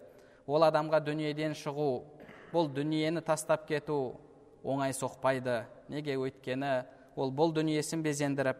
[0.47, 1.89] Ол адамға дүниеден шығу
[2.51, 4.15] бұл дүниені тастап кету
[4.63, 5.63] оңай соқпайды.
[5.89, 6.73] Неге өйткені
[7.15, 8.59] ол бұл дүниесін безендіріп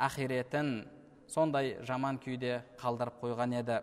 [0.00, 0.84] ақиретін
[1.30, 3.80] сондай жаман күйде қалдырып қойған еді.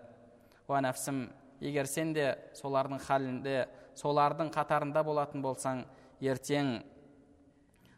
[0.68, 1.28] Уа нәпсім
[1.62, 3.58] егер сен де солардың халінде
[3.98, 5.86] солардың қатарында болатын болсаң
[6.22, 6.82] ертең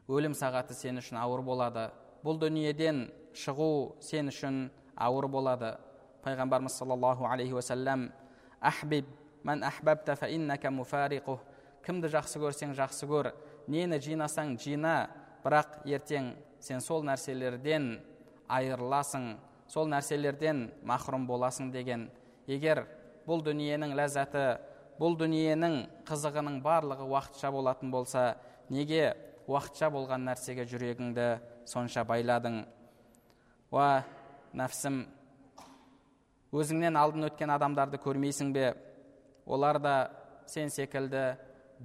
[0.09, 1.89] өлім сағаты сен үшін ауыр болады.
[2.25, 4.67] Бұл дүниеден шығу сен үшін
[4.97, 5.75] ауыр болады.
[6.25, 8.09] Пайғамбарымыз саллаллаху алейхи уасалам
[8.59, 9.05] ахбиб
[11.85, 13.31] кімді жақсы көрсең жақсы көр.
[13.71, 15.09] Нені жинасаң жина.
[15.39, 18.01] Бірақ ертең сен сол нәрселерден
[18.51, 19.37] айырыласың
[19.71, 22.09] сол нәрселерден махрұм боласың деген.
[22.49, 22.83] Егер
[23.27, 24.59] бұл дүниенің ләззаты
[24.99, 25.77] бұл дүниенің
[26.09, 28.23] қызығының барлығы уақытша болатын болса
[28.69, 29.13] неге
[29.49, 31.27] уақытша болған нәрсеге жүрегіңді
[31.69, 32.61] сонша байладың.
[33.73, 34.03] Уа
[34.53, 35.01] нәпсім
[36.53, 38.73] өзіңнен алдын өткен адамдарды көрмейсің бе?
[39.49, 39.95] Олар да
[40.45, 41.33] сен секілді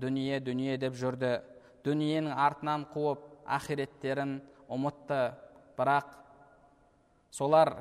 [0.00, 1.38] дүние дүние деп жүрді.
[1.84, 4.38] Дүниенің артынан қуып ақиреттерін
[4.72, 5.22] ұмытты.
[5.74, 6.12] Бірақ
[7.34, 7.72] солар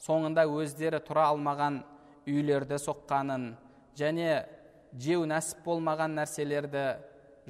[0.00, 1.82] соңында өздері тұра алмаған
[2.30, 3.50] үйлерді соққанын
[3.98, 4.46] және
[4.96, 6.86] жеу нәсіп болмаған нәрселерді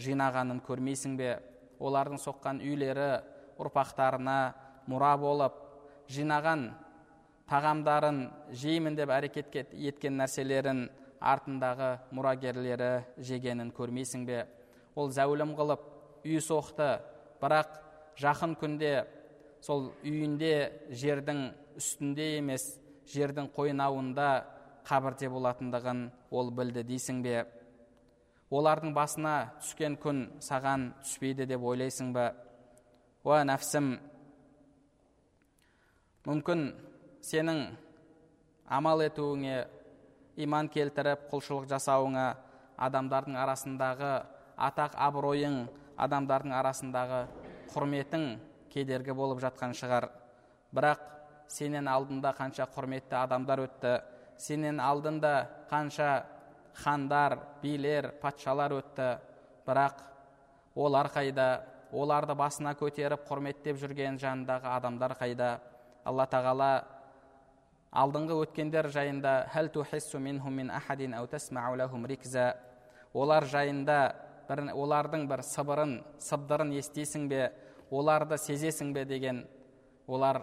[0.00, 1.36] жинағанын көрмейсің бе?
[1.80, 3.10] Олардың соққан үйлері
[3.60, 4.38] ұрпақтарына
[4.90, 5.56] мұра болып
[6.12, 6.68] жинаған
[7.50, 10.84] тағамдарын жеймін деп әрекет еткен нәрселерін
[11.20, 14.44] артындағы мұрагерлері жегенін көрмейсің бе?
[14.96, 15.82] Ол зәулім қылып
[16.26, 16.90] үй соқты
[17.40, 17.74] бірақ
[18.20, 18.92] жақын күнде
[19.64, 20.54] сол үйінде
[21.02, 21.42] жердің
[21.80, 22.66] үстінде емес
[23.10, 24.30] жердің қойнауында
[24.88, 27.44] қабірде болатындығын ол білді дейсің бе?
[28.50, 32.30] Олардың басына түскен күн саған түспейді деп ойлайсың ба?
[33.24, 33.92] Уа нәпсім
[36.26, 36.64] мүмкін
[37.24, 37.60] сенің
[38.70, 39.56] амал етуіңе
[40.40, 42.26] иман келтіріп құлшылық жасауыңа
[42.80, 44.12] адамдардың арасындағы
[44.70, 45.62] атақ абыройың
[46.00, 47.20] адамдардың арасындағы
[47.74, 48.26] құрметің
[48.72, 50.08] кедергі болып жатқан шығар.
[50.74, 51.02] Бірақ
[51.50, 53.94] сенен алдында қанша құрметті адамдар өтті
[54.40, 55.34] сенен алдында
[55.70, 56.10] қанша
[56.74, 59.18] хандар билер патшалар өтті.
[59.66, 60.00] Бірақ
[60.74, 61.62] олар қайда?
[61.92, 65.58] Оларды басына көтеріп құрметтеп жүрген жанындағы адамдар қайда?
[66.04, 66.70] Алла тағала
[67.90, 69.50] алдыңғы өткендер жайында
[73.14, 73.98] олар жайында
[74.48, 77.50] бір, олардың бір сыбырын сыбдырын естисің бе?
[77.90, 79.44] Оларды сезесің бе деген
[80.06, 80.42] олар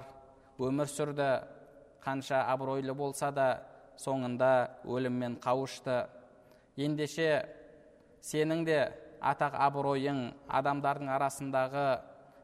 [0.60, 1.30] өмір сүрді.
[2.04, 3.64] Қанша абыройлы болса да
[4.00, 6.06] соңында өліммен қауышты.
[6.78, 7.44] Ендеше
[8.22, 8.80] сенің де
[9.22, 10.22] атақ абыройың
[10.60, 11.86] адамдардың арасындағы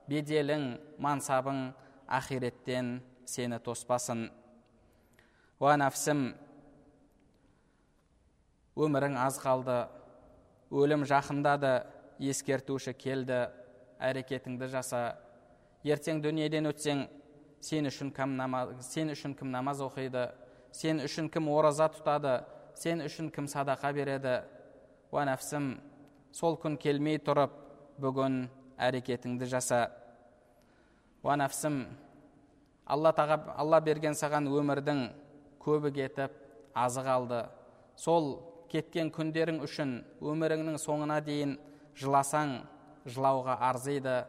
[0.10, 1.68] беделің мансабың
[2.10, 2.98] ақиреттен
[3.30, 4.28] сені тоспасын.
[5.62, 6.32] Уа нәпсім
[8.76, 9.84] өмірің аз қалды
[10.74, 11.76] өлім жақындады
[12.20, 13.46] ескертуші келді
[14.04, 15.04] әрекетіңді жаса.
[15.86, 17.06] Ертең дүниеден өтсең
[17.64, 20.30] сен үшін кім намаз, сен үшін кім намаз оқиды
[20.74, 22.42] сен үшін кім ораза тұтады
[22.80, 24.40] сен үшін кім садақа береді
[25.12, 25.74] уа нәпсім
[26.34, 27.54] сол күн келмей тұрып
[28.02, 28.48] бүгін
[28.82, 29.84] әрекетіңді жаса
[31.24, 31.84] уа нәпсім
[32.86, 33.14] алла,
[33.58, 35.04] алла берген саған өмірдің
[35.64, 36.34] көбі кетіп
[36.74, 37.44] азы қалды
[37.96, 38.34] сол
[38.74, 41.58] кеткен күндерің үшін өміріңнің соңына дейін
[42.00, 42.58] жыласаң
[43.06, 44.24] жылауға арзиды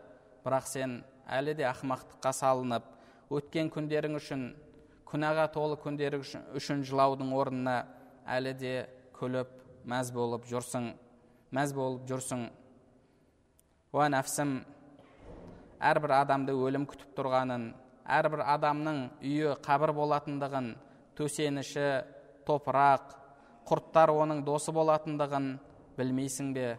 [0.44, 2.90] бірақ сен әлі де ақымақтыққа салынып
[3.32, 4.50] өткен күндерің үшін
[5.08, 6.20] күнәға толы күндері
[6.58, 7.78] үшін жылаудың орнына
[8.26, 8.74] әлі де
[9.16, 9.50] күліп
[9.88, 10.92] мәз болып жүрсің
[11.54, 12.48] мәз болып жүрсің.
[13.94, 14.56] Уа нәпсім
[15.84, 17.68] әрбір адамды өлім күтіп тұрғанын
[18.16, 20.72] әрбір адамның үйі қабір болатындығын
[21.18, 21.86] төсеніші
[22.48, 23.14] топырақ
[23.68, 25.52] құрттар оның досы болатындығын
[25.98, 26.72] білмейсің бе?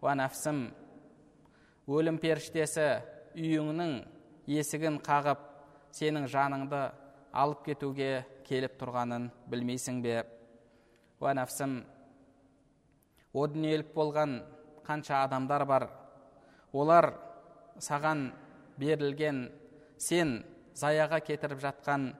[0.00, 0.62] Уа нәпсім
[1.92, 2.86] өлім періштесі
[3.36, 3.98] үйіңнің
[4.48, 5.44] есігін қағып
[5.98, 6.80] сенің жаныңды
[7.36, 8.10] алып кетуге
[8.48, 10.22] келіп тұрғанын білмейсің бе?
[11.20, 11.78] Уа нәпсім
[13.36, 14.40] о дүниелік болған
[14.86, 15.88] қанша адамдар бар.
[16.72, 17.12] Олар
[17.80, 18.30] саған
[18.80, 19.46] берілген
[19.98, 20.42] сен
[20.76, 22.10] заяға кетіріп жатқан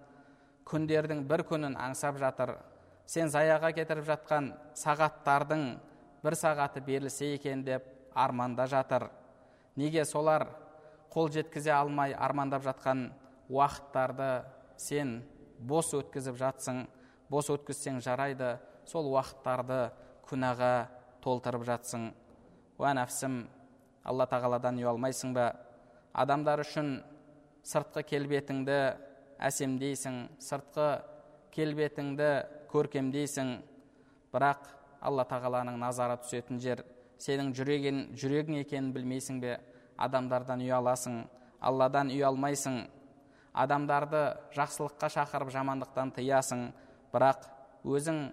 [0.67, 2.57] күндердің бір күнін аңсап жатыр.
[3.07, 5.67] Сен заяға кетіріп жатқан сағаттардың
[6.25, 9.11] бір сағаты берілсе екен деп арманда жатыр.
[9.77, 10.49] Неге солар
[11.13, 13.11] қол жеткізе алмай армандап жатқан
[13.49, 14.45] уақыттарды
[14.77, 15.21] сен
[15.61, 16.87] бос өткізіп жатсың
[17.31, 19.81] бос өткізсең жарайды сол уақыттарды
[20.29, 20.72] күнәға
[21.25, 22.09] толтырып жатсың.
[22.79, 23.42] Уә нәпсім
[24.07, 25.51] алла тағаладан ұялмайсың ба?
[26.14, 27.01] Адамдар үшін
[27.66, 28.79] сыртқы келбетіңді
[29.49, 30.88] әсемдейсің сыртқы
[31.57, 32.31] келбетіңді
[32.72, 33.57] көркемдейсің.
[34.35, 34.68] Бірақ
[35.01, 36.85] алла тағаланың назары түсетін жер
[37.22, 39.59] сенің жүрегін, жүрегің екенін білмейсің бе?
[39.96, 41.22] Адамдардан ұяласың
[41.61, 42.83] алладан ұялмайсың.
[43.57, 44.22] Адамдарды
[44.55, 46.68] жақсылыққа шақырып жамандықтан тыясың.
[47.14, 47.46] Бірақ
[47.88, 48.27] өзің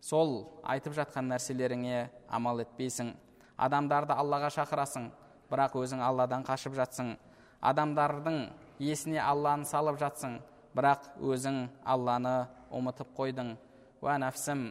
[0.00, 3.12] сол айтып жатқан нәрселеріңе амал етпейсің.
[3.60, 5.10] Адамдарды аллаға шақырасың
[5.50, 7.16] бірақ өзің алладан қашып жатсың.
[7.60, 8.46] Адамдардың
[8.80, 10.38] есіне алланы салып жатсың
[10.76, 13.56] бірақ өзің алланы ұмытып қойдың.
[14.00, 14.70] Уә нәпсім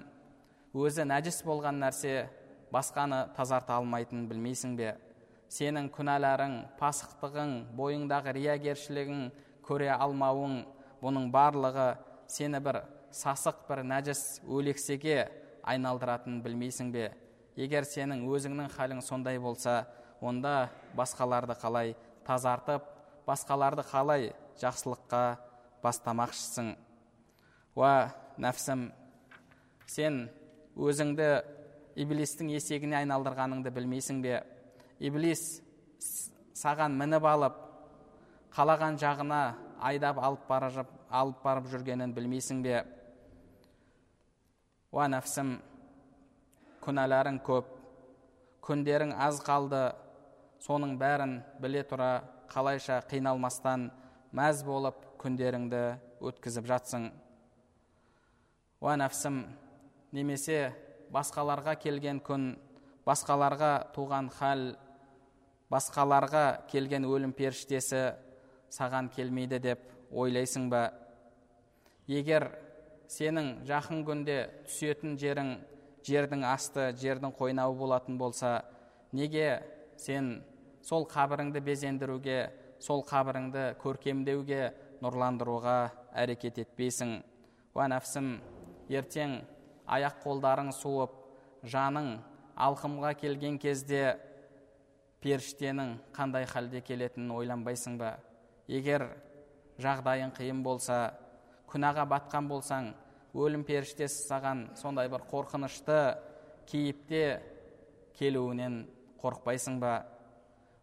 [0.74, 2.30] өзі нәжіс болған нәрсе
[2.74, 4.96] басқаны тазарта алмайтынын білмейсің бе?
[5.50, 9.24] Сенің күнәларың пасықтығың бойыңдағы риягершілігің
[9.66, 10.60] көре алмауың
[11.02, 11.92] бұның барлығы
[12.30, 12.84] сені бір
[13.16, 15.30] сасық бір нәжіс өлексеге
[15.64, 17.10] айналдыратынын білмейсің бе?
[17.60, 19.84] Егер сенің өзіңнің халің сондай болса
[20.22, 21.96] онда басқаларды қалай
[22.28, 22.86] тазартып
[23.28, 25.24] басқаларды қалай жақсылыққа
[25.84, 26.76] бастамақшысың?
[27.76, 28.90] Уа нәпсім
[29.88, 30.28] сен
[30.78, 31.30] өзіңді
[32.00, 34.44] иблистің есегіне айналдырғаныңды білмейсің бе?
[35.00, 35.62] Иблис
[36.60, 37.58] саған мініп алып
[38.56, 39.42] қалаған жағына
[39.90, 40.72] айдап алып бара
[41.10, 42.84] алып барып жүргенін білмейсің бе?
[44.90, 45.52] Уа нәпсім
[46.82, 47.68] күнәларың көп
[48.66, 49.82] күндерің аз қалды
[50.66, 53.90] соның бәрін біле тұра қалайша қиналмастан
[54.34, 55.84] мәз болып күндеріңді
[56.32, 57.06] өткізіп жатсың
[58.82, 59.44] уа нәпсім
[60.18, 60.58] немесе
[61.14, 62.56] басқаларға келген күн
[63.06, 64.64] басқаларға туған хал
[65.70, 68.02] басқаларға келген өлім періштесі
[68.74, 70.88] саған келмейді деп ойлайсың ба?
[72.10, 72.50] Егер
[73.10, 75.56] сенің жақын күнде түсетін жерің
[76.06, 78.62] жердің асты жердің қойнауы болатын болса
[79.12, 79.64] неге
[79.98, 80.40] сен
[80.86, 82.40] сол қабіріңді безендіруге
[82.80, 84.62] сол қабіріңді көркемдеуге
[85.04, 85.78] нұрландыруға
[86.22, 87.20] әрекет етпейсің?
[87.76, 88.32] Уә нәпсім
[88.92, 89.40] ертең
[89.90, 91.16] аяқ қолдарың суып
[91.68, 92.18] жаның
[92.60, 94.18] алқымға келген кезде
[95.24, 98.18] періштенің қандай халде келетінін ойланбайсың ба?
[98.68, 99.08] Егер
[99.82, 101.00] жағдайың қиын болса
[101.70, 102.94] күнәға батқан болсаң
[103.38, 106.00] өлім періштесі саған сондай бір қорқынышты
[106.70, 107.24] кейіпте
[108.18, 108.82] келуінен
[109.22, 110.04] қорықпайсың ба?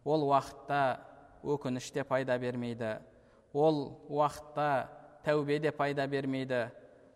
[0.07, 0.99] Ол уақытта
[1.43, 2.97] өкініш те пайда бермейді.
[3.53, 4.87] Ол уақытта
[5.25, 6.67] тәубе де пайда бермейді.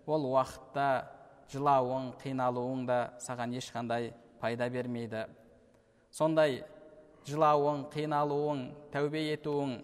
[0.06, 1.08] Ол уақытта
[1.52, 5.26] жылауың қиналуың да саған ешқандай пайда бермейді.
[6.12, 6.62] Сондай
[7.28, 9.78] жылауың қиналуың тәубе етуің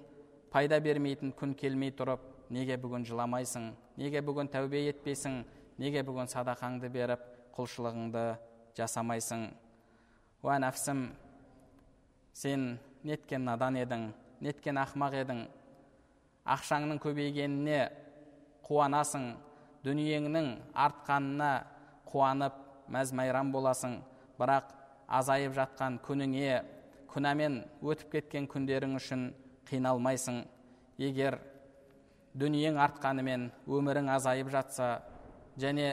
[0.52, 2.24] пайда бермейтін күн келмей тұрып
[2.54, 5.42] неге бүгін жыламайсың неге бүгін тәубе етпейсің
[5.82, 7.24] неге бүгін садақаңды беріп
[7.58, 8.26] құлшылығыңды
[8.78, 9.50] жасамайсың?
[10.46, 11.08] Уә нәпсім
[12.38, 15.42] сен неткен надан едің неткен ақымақ едің.
[16.48, 17.80] Ақшаңның көбейгеніне
[18.68, 19.26] қуанасың
[19.84, 20.50] дүниеңнің
[20.86, 21.52] артқанына
[22.08, 22.56] қуанып
[22.94, 24.00] мәз майрам боласың.
[24.38, 24.72] Бірақ
[25.08, 26.62] азайып жатқан күніңе
[27.12, 29.32] күнәмен өтіп кеткен күндерің үшін
[29.70, 30.44] қиналмайсың.
[30.98, 31.40] Егер
[32.38, 34.90] дүниең артқанымен өмірің азайып жатса
[35.60, 35.88] және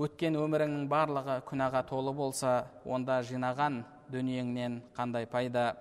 [0.00, 3.82] өткен өміріңнің барлығы күнәға толы болса онда жинаған
[4.12, 5.72] дүниеңнен қандай пайда?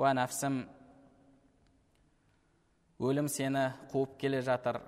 [0.00, 0.62] Уә нәпсім
[3.00, 4.78] өлім сені қуып келе жатыр.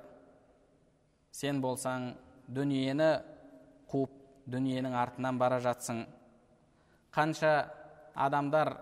[1.32, 2.12] Сен болсаң
[2.48, 3.10] дүниені
[3.90, 4.14] қуып
[4.52, 6.04] дүниенің артынан бара жатсың.
[7.12, 7.52] Қанша
[8.14, 8.76] адамдар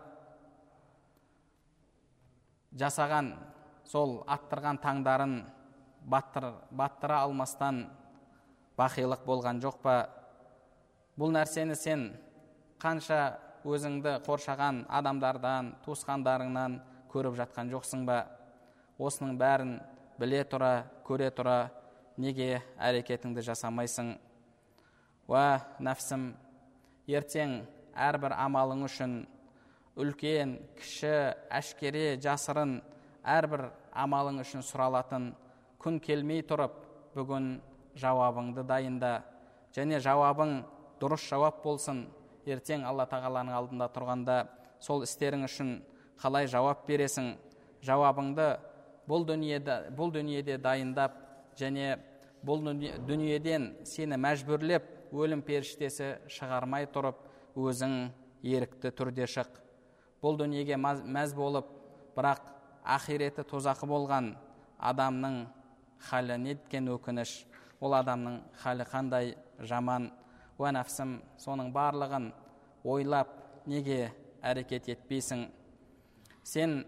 [2.79, 3.33] жасаған
[3.91, 5.33] сол аттырған таңдарын
[6.07, 7.89] баттыр, баттыра алмастан
[8.79, 9.95] бақилық болған жоқ па?
[11.19, 12.05] Бұл нәрсені сен
[12.81, 16.79] қанша өзіңді қоршаған адамдардан туысқандарыңнан
[17.11, 18.23] көріп жатқан жоқсың ба?
[19.01, 19.75] Осының бәрін
[20.21, 21.59] біле тұра көре тұра
[22.21, 24.15] неге әрекетіңді жасамайсың?
[25.27, 26.31] Уә нәпсім
[27.11, 27.59] ертең
[27.99, 29.19] әрбір амалың үшін
[29.99, 31.13] үлкен кіші
[31.59, 32.79] әшкере жасырын
[33.27, 35.33] әрбір амалың үшін сұралатын
[35.83, 36.77] күн келмей тұрып
[37.15, 37.53] бүгін
[38.01, 39.13] жауабыңды дайында
[39.75, 40.61] және жауабың
[41.01, 42.05] дұрыс жауап болсын
[42.47, 44.37] ертең алла тағаланың алдында тұрғанда
[44.81, 45.73] сол істерің үшін
[46.21, 47.35] қалай жауап бересің?
[47.81, 48.47] Жауабыңды
[49.09, 51.17] бұл дүниеде, бұл дүниеде дайындап
[51.57, 51.97] және
[52.45, 52.63] бұл
[53.09, 57.19] дүниеден сені мәжбүрлеп өлім періштесі шығармай тұрып
[57.57, 57.97] өзің
[58.45, 59.49] ерікті түрде шық.
[60.21, 61.69] Бұл дүниеге мәз болып
[62.17, 62.45] бірақ
[62.85, 64.35] ақиреті тозақы болған
[64.81, 65.43] адамның
[66.09, 67.35] халі неткен өкініш
[67.81, 70.11] ол адамның халі қандай жаман.
[70.61, 72.31] Уә нәпсім соның барлығын
[72.85, 73.31] ойлап
[73.69, 74.11] неге
[74.45, 75.47] әрекет етпейсің?
[76.45, 76.83] Сен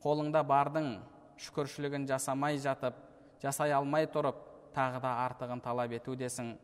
[0.00, 0.94] қолыңда бардың
[1.40, 2.96] шүкіршілігін жасамай жатып
[3.42, 4.38] жасай алмай тұрып
[4.76, 6.54] тағы да артығын талап етудесің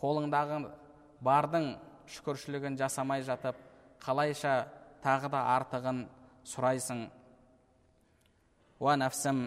[0.00, 0.60] қолыңдағы
[1.24, 1.72] бардың
[2.12, 3.56] шүкіршілігін жасамай жатып
[4.02, 4.66] қалайша
[5.04, 6.04] тағы да артығын
[6.44, 7.06] сұрайсың?
[8.82, 9.44] Уа нәпсім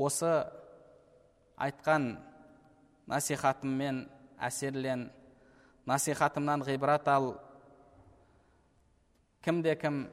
[0.00, 0.30] осы
[1.60, 2.14] айтқан
[3.12, 4.06] насихатыммен
[4.40, 5.10] әсерлен
[5.84, 7.34] насихатымнан ғибрат ал.
[9.44, 10.06] Кімде кім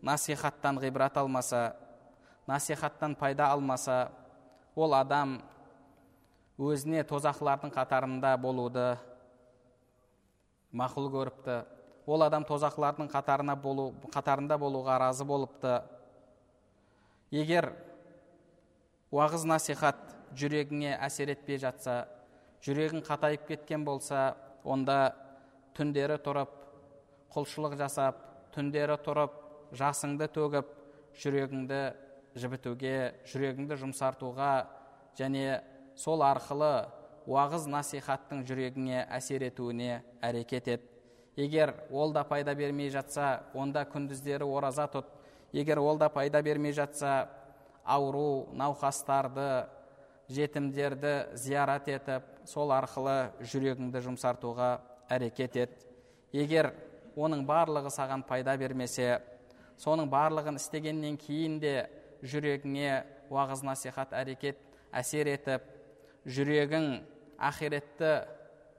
[0.00, 1.76] насихаттан ғибрат алмаса
[2.48, 4.08] насихаттан пайда алмаса
[4.74, 5.36] ол адам
[6.56, 8.88] өзіне тозақлардың қатарында болуды
[10.72, 11.60] мақұл көріпті.
[12.08, 15.82] Ол адам тозақлардың қатарына болу, қатарында болуға разы болыпты.
[17.34, 17.72] Егер
[19.12, 19.98] уағыз насихат
[20.38, 22.06] жүрегіңе әсер етпей жатса
[22.64, 24.32] жүрегің қатайып кеткен болса
[24.64, 25.14] онда
[25.76, 26.54] түндері тұрып
[27.34, 28.22] құлшылық жасап
[28.54, 29.34] түндері тұрып
[29.76, 30.70] жасыңды төгіп
[31.20, 31.82] жүрегіңді
[32.38, 32.94] жібітуге
[33.28, 34.52] жүрегіңді жұмсартуға
[35.18, 35.60] және
[35.98, 36.88] сол арқылы
[37.28, 40.84] уағыз насихаттың жүрегіңе әсер етуіне әрекет ет.
[41.36, 45.17] Егер ол да пайда бермей жатса онда күндіздері ораза тұт
[45.52, 47.28] егер ол да пайда бермей жатса
[47.84, 49.66] ауру науқастарды
[50.28, 54.74] жетімдерді зиярат етіп сол арқылы жүрегіңді жұмсартуға
[55.08, 55.86] әрекет ет.
[56.32, 56.74] Егер
[57.16, 59.22] оның барлығы саған пайда бермесе
[59.80, 61.74] соның барлығын істегеннен кейін де
[62.20, 62.92] жүрегіңе
[63.32, 64.60] уағыз насихат әрекет
[64.92, 65.64] әсер етіп
[66.28, 66.90] жүрегің
[67.48, 68.12] ақиретті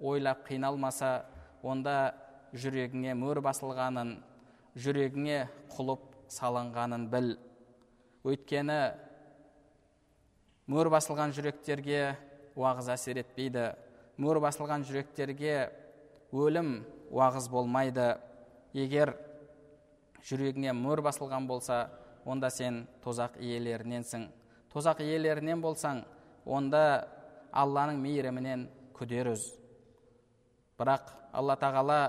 [0.06, 1.24] ойлап қиналмаса
[1.64, 2.14] онда
[2.54, 4.18] жүрегіңе мөр басылғанын
[4.80, 5.40] жүрегіңе
[5.76, 7.34] құлып салынғанын біл.
[8.28, 8.80] Өйткені
[10.70, 12.16] мөр басылған жүректерге
[12.60, 13.72] уағыз әсер етпейді.
[14.20, 15.70] Мөр басылған жүректерге
[16.36, 18.12] өлім уағыз болмайды.
[18.74, 19.16] Егер
[20.28, 21.88] жүрегіңе мөр басылған болса
[22.26, 24.28] онда сен тозақ иелеріненсің.
[24.74, 26.04] Тозақ иелерінен болсаң
[26.46, 27.08] онда
[27.52, 29.48] алланың мейірімінен күдер үз.
[30.80, 32.00] Бірақ алла тағала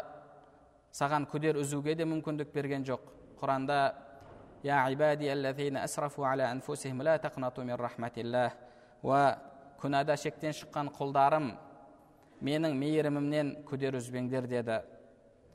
[0.92, 3.00] саған күдер үзуге де мүмкіндік берген жоқ.
[3.40, 3.78] Құранда
[4.62, 4.82] я
[9.80, 11.54] күнәда шектен шыққан құлдарым
[12.44, 14.80] менің мейірімімнен күдер үзбеңдер деді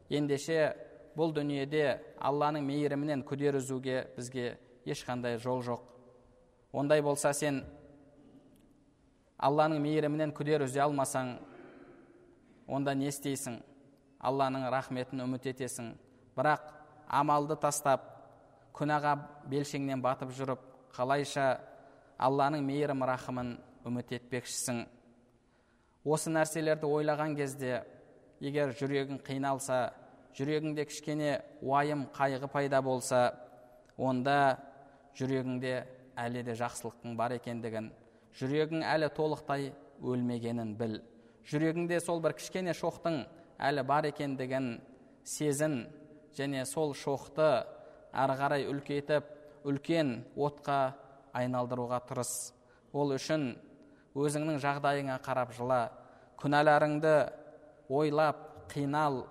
[0.09, 0.73] ендеше
[1.17, 4.55] бұл дүниеде алланың мейірімінен күдер үзуге бізге
[4.89, 5.85] ешқандай жол жоқ
[6.73, 7.61] ондай болса сен
[9.37, 11.35] алланың мейірімінен күдер үзе алмасаң
[12.65, 13.61] онда не істейсің
[14.25, 15.93] алланың рахметін үміт етесің
[16.37, 16.73] бірақ
[17.21, 18.14] амалды тастап
[18.75, 19.15] күнәға
[19.49, 20.61] белшеңнен батып жүріп
[20.95, 21.45] қалайша
[22.19, 23.55] алланың мейірім рахымын
[23.87, 24.85] үміт етпекшісің.
[26.05, 27.83] Осы нәрселерді ойлаған кезде
[28.43, 29.79] егер жүрегің қиналса
[30.37, 33.21] жүрегіңде кішкене уайым қайғы пайда болса
[33.97, 34.57] онда
[35.17, 35.75] жүрегіңде
[36.19, 37.91] әлі де жақсылықтың бар екендігін
[38.39, 39.69] жүрегің әлі толықтай
[40.03, 40.99] өлмегенін біл.
[41.47, 43.21] Жүрегіңде сол бір кішкене шоқтың
[43.63, 44.75] әлі бар екендігін
[45.23, 45.85] сезін
[46.35, 47.63] және сол шоқты
[48.15, 49.29] әрі қарай үлкейтіп
[49.67, 50.95] үлкен отқа
[51.35, 52.33] айналдыруға тырыс.
[52.95, 53.53] Ол үшін
[54.15, 55.81] өзіңнің жағдайыңа қарап жыла
[56.39, 57.15] күнәларыңды
[57.89, 59.25] ойлап қинал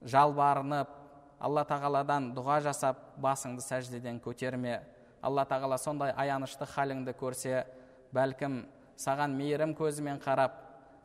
[0.00, 0.96] жалбарынып
[1.40, 4.80] алла тағаладан дұға жасап басыңды сәждеден көтерме.
[5.22, 7.64] Алла тағала сондай аянышты халіңді көрсе
[8.12, 8.62] бәлкім
[9.00, 10.56] саған мейірім көзімен қарап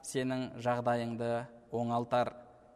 [0.04, 1.32] сенің жағдайыңды
[1.72, 2.34] оңалтар.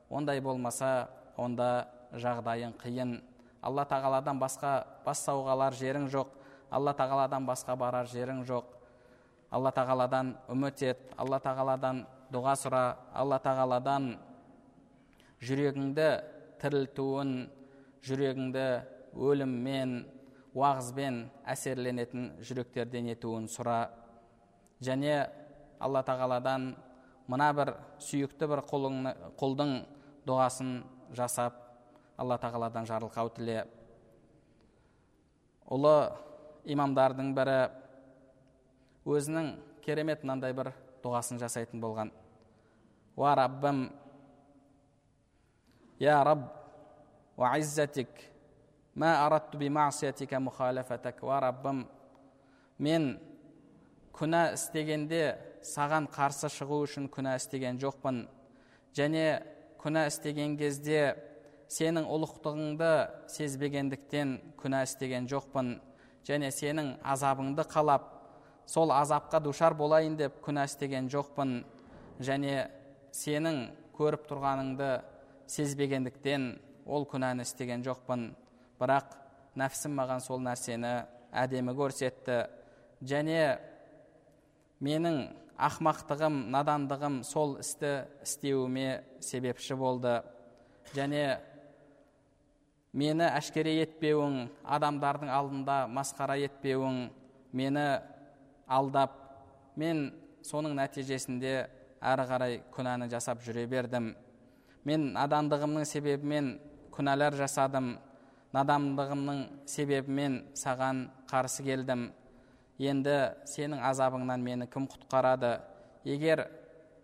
[0.09, 3.19] Ондай болмаса онда жағдайың қиын.
[3.61, 6.31] Алла тағаладан басқа бас сауғалар жерің жоқ.
[6.71, 8.65] Алла тағаладан басқа барар жерің жоқ.
[9.51, 10.99] Алла тағаладан үміт ет.
[11.17, 12.83] Алла тағаладан дұға сұра.
[13.13, 14.13] Алла тағаладан
[15.43, 16.09] жүрегіңді
[16.61, 17.33] тірілтуін
[18.05, 18.67] жүрегіңді
[19.15, 19.95] өліммен
[20.55, 23.89] уағызбен әсерленетін жүректерден етуін сұра.
[24.83, 25.25] Және
[25.79, 26.73] алла тағаладан
[27.29, 29.73] мына бір сүйікті бір құлдың
[30.27, 30.71] дұғасын
[31.17, 31.68] жасап
[32.19, 33.63] алла тағаладан жарылқау тіле.
[35.71, 36.11] Ұлы
[36.67, 37.59] имамдардың бірі
[39.07, 39.53] өзінің
[39.85, 42.11] керемет мынандай бір дұғасын жасайтын болған.
[43.15, 43.87] Уа раббым
[45.99, 46.43] я раб
[47.37, 47.55] уа
[48.95, 49.57] мә аратту
[50.39, 51.23] мухалафатак.
[51.23, 51.87] Уа раббым
[52.77, 53.19] мен
[54.11, 58.27] күнә істегенде саған қарсы шығу үшін күнә істеген жоқпын.
[58.95, 59.43] Және
[59.79, 61.15] күнә істеген кезде
[61.69, 62.93] сенің ұлықтығыңды
[63.29, 65.75] сезбегендіктен күнә істеген жоқпын
[66.27, 68.07] және сенің азабыңды қалап
[68.69, 71.61] сол азапқа душар болайын деп күнә істеген жоқпын
[72.25, 72.69] және
[73.15, 74.89] сенің көріп тұрғаныңды
[75.49, 76.51] сезбегендіктен
[76.89, 78.29] ол күнәні істеген жоқпын.
[78.79, 79.15] Бірақ
[79.59, 80.93] нәпсім маған сол нәрсені
[81.35, 82.39] әдемі көрсетті.
[83.05, 83.59] Және
[84.83, 85.19] менің
[85.59, 90.19] ақмақтығым надандығым сол істі істеуіме себепші болды.
[90.95, 91.39] Және
[92.93, 97.09] мені әшкере етпеуің адамдардың алдында масқара етпеуің
[97.53, 97.85] мені
[98.67, 99.15] алдап
[99.77, 100.09] мен
[100.45, 101.53] соның нәтижесінде
[101.99, 104.13] әрі қарай күнәні жасап жүре бердім.
[104.87, 106.53] Мен надандығымның себебімен
[106.95, 107.97] күнәлар жасадым.
[108.55, 112.07] Надандығымның себебімен саған қарсы келдім.
[112.79, 113.17] Енді
[113.49, 115.59] сенің азабыңнан мені кім құтқарады?
[116.07, 116.47] Егер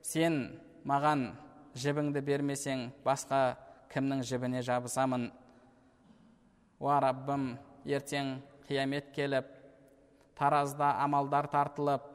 [0.01, 0.55] сен
[0.87, 1.33] маған
[1.75, 3.57] жібіңді бермесең басқа
[3.91, 5.27] кімнің жібіне жабысамын?
[6.79, 7.55] Уа раббым
[7.85, 9.47] ертең қиямет келіп
[10.35, 12.05] таразда амалдар тартылып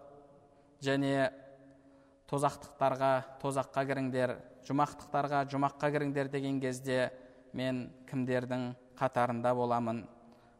[0.84, 1.30] және
[2.30, 4.36] тозақтықтарға тозаққа кіріңдер
[4.68, 7.11] жұмақтықтарға жұмаққа кіріңдер деген кезде
[7.56, 10.04] мен кімдердің қатарында боламын?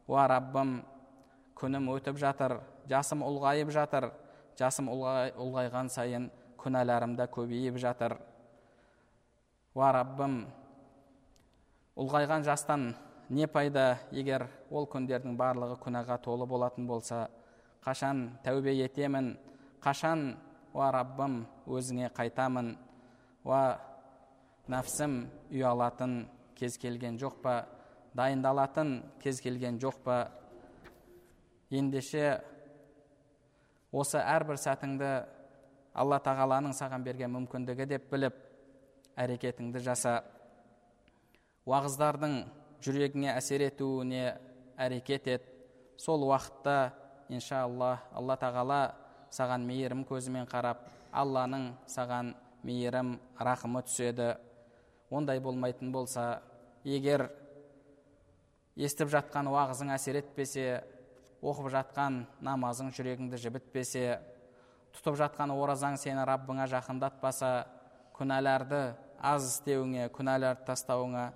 [0.07, 0.81] Уа раббым
[1.55, 2.57] күнім өтіп жатыр
[2.89, 4.11] жасым ұлғайып жатыр.
[4.59, 6.27] Жасым ұлғайған сайын
[6.59, 8.17] күнәларым да көбейіп жатыр.
[9.73, 10.43] Уа раббым
[11.97, 12.91] ұлғайған жастан
[13.31, 17.23] не пайда егер ол күндердің барлығы күнәға толы болатын болса
[17.85, 19.33] қашан тәубе етемін
[19.83, 20.33] қашан
[20.73, 22.75] уа раббым өзіңе қайтамын
[23.47, 23.63] уа
[24.71, 26.25] нәпсім ұялатын
[26.59, 27.55] кез келген жоқ па
[28.13, 30.17] дайындалатын кез келген жоқ па?
[31.71, 32.41] Ендеше
[33.91, 35.11] осы әрбір сәтіңді
[35.95, 38.35] алла тағаланың саған берген мүмкіндігі деп біліп
[39.19, 40.19] әрекетіңді жаса.
[41.67, 42.41] Уағыздардың
[42.81, 44.37] жүрегіңе әсер етуіне
[44.77, 45.43] әрекет ет.
[45.97, 46.93] Сол уақытта
[47.29, 48.81] иншалла алла тағала
[49.31, 52.33] саған мейірім көзімен қарап алланың саған
[52.65, 54.35] мейірім рахымы түседі.
[55.11, 56.41] Ондай болмайтын болса
[56.83, 57.29] егер
[58.75, 60.81] естіп жатқан уағызың әсер етпесе
[61.41, 64.05] оқып жатқан намазың жүрегіңді жібітпесе
[64.95, 67.51] тұтып жатқан оразаң сені раббыңа жақындатпаса
[68.17, 68.81] күнәларды
[69.17, 71.31] аз істеуіңе күнәларды тастауыңа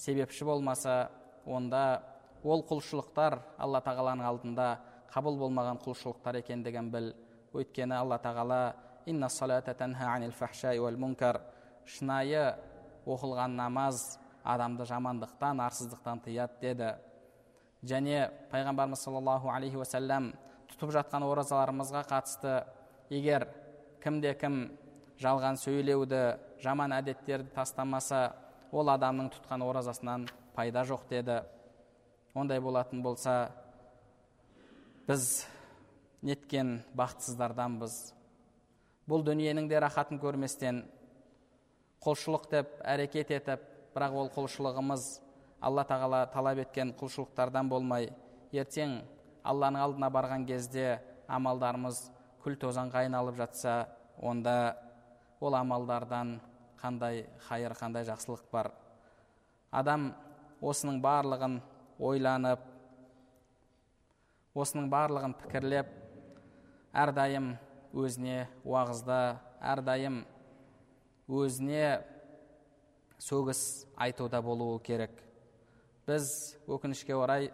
[0.00, 1.10] себепші болмаса
[1.44, 2.02] онда
[2.42, 4.68] ол құлшылықтар алла тағаланың алдында
[5.12, 7.12] қабыл болмаған құлшылықтар екендігін біл.
[7.52, 8.74] Өйткені алла тағала
[11.90, 12.54] шынайы
[13.06, 16.90] оқылған намаз адамды жамандықтан арсыздықтан тыяды деді.
[17.82, 20.32] Және пайғамбарымыз саллаллаху алейхи уассалам
[20.70, 22.52] тұтып жатқан оразаларымызға қатысты
[23.10, 23.48] егер
[24.04, 24.60] кімде кім
[25.20, 26.22] жалған сөйлеуді
[26.62, 28.34] жаман әдеттерді тастамаса
[28.72, 31.40] ол адамның тұтқан оразасынан пайда жоқ деді.
[32.34, 33.50] Ондай болатын болса
[35.08, 35.44] біз
[36.22, 37.96] неткен бақытсыздарданбыз.
[39.10, 40.84] Бұл дүниенің де рахатын көрместен
[42.04, 43.64] құлшылық деп әрекет етіп
[43.94, 45.08] бірақ ол құлшылығымыз
[45.60, 48.12] алла тағала талап еткен құлшылықтардан болмай
[48.52, 49.00] ертең
[49.44, 52.04] алланың алдына барған кезде амалдарымыз
[52.44, 53.74] күл тозаңға айналып жатса
[54.16, 54.76] онда
[55.40, 56.38] ол амалдардан
[56.80, 58.72] қандай хайыр қандай жақсылық бар.
[59.70, 60.10] Адам
[60.60, 61.60] осының барлығын
[62.00, 62.62] ойланып
[64.56, 65.90] осының барлығын пікірлеп
[66.96, 67.52] әрдайым
[67.94, 69.20] өзіне уағызда
[69.60, 70.22] әрдайым
[71.28, 72.00] өзіне
[73.22, 75.12] сөгіс айтуда болуы керек.
[76.06, 77.50] Біз өкінішке орай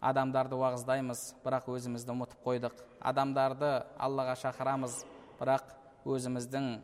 [0.00, 2.76] адамдарды уағыздаймыз бірақ өзімізді ұмытып қойдық.
[3.02, 5.02] Адамдарды аллаға шақырамыз
[5.40, 5.74] бірақ
[6.08, 6.78] өзіміздің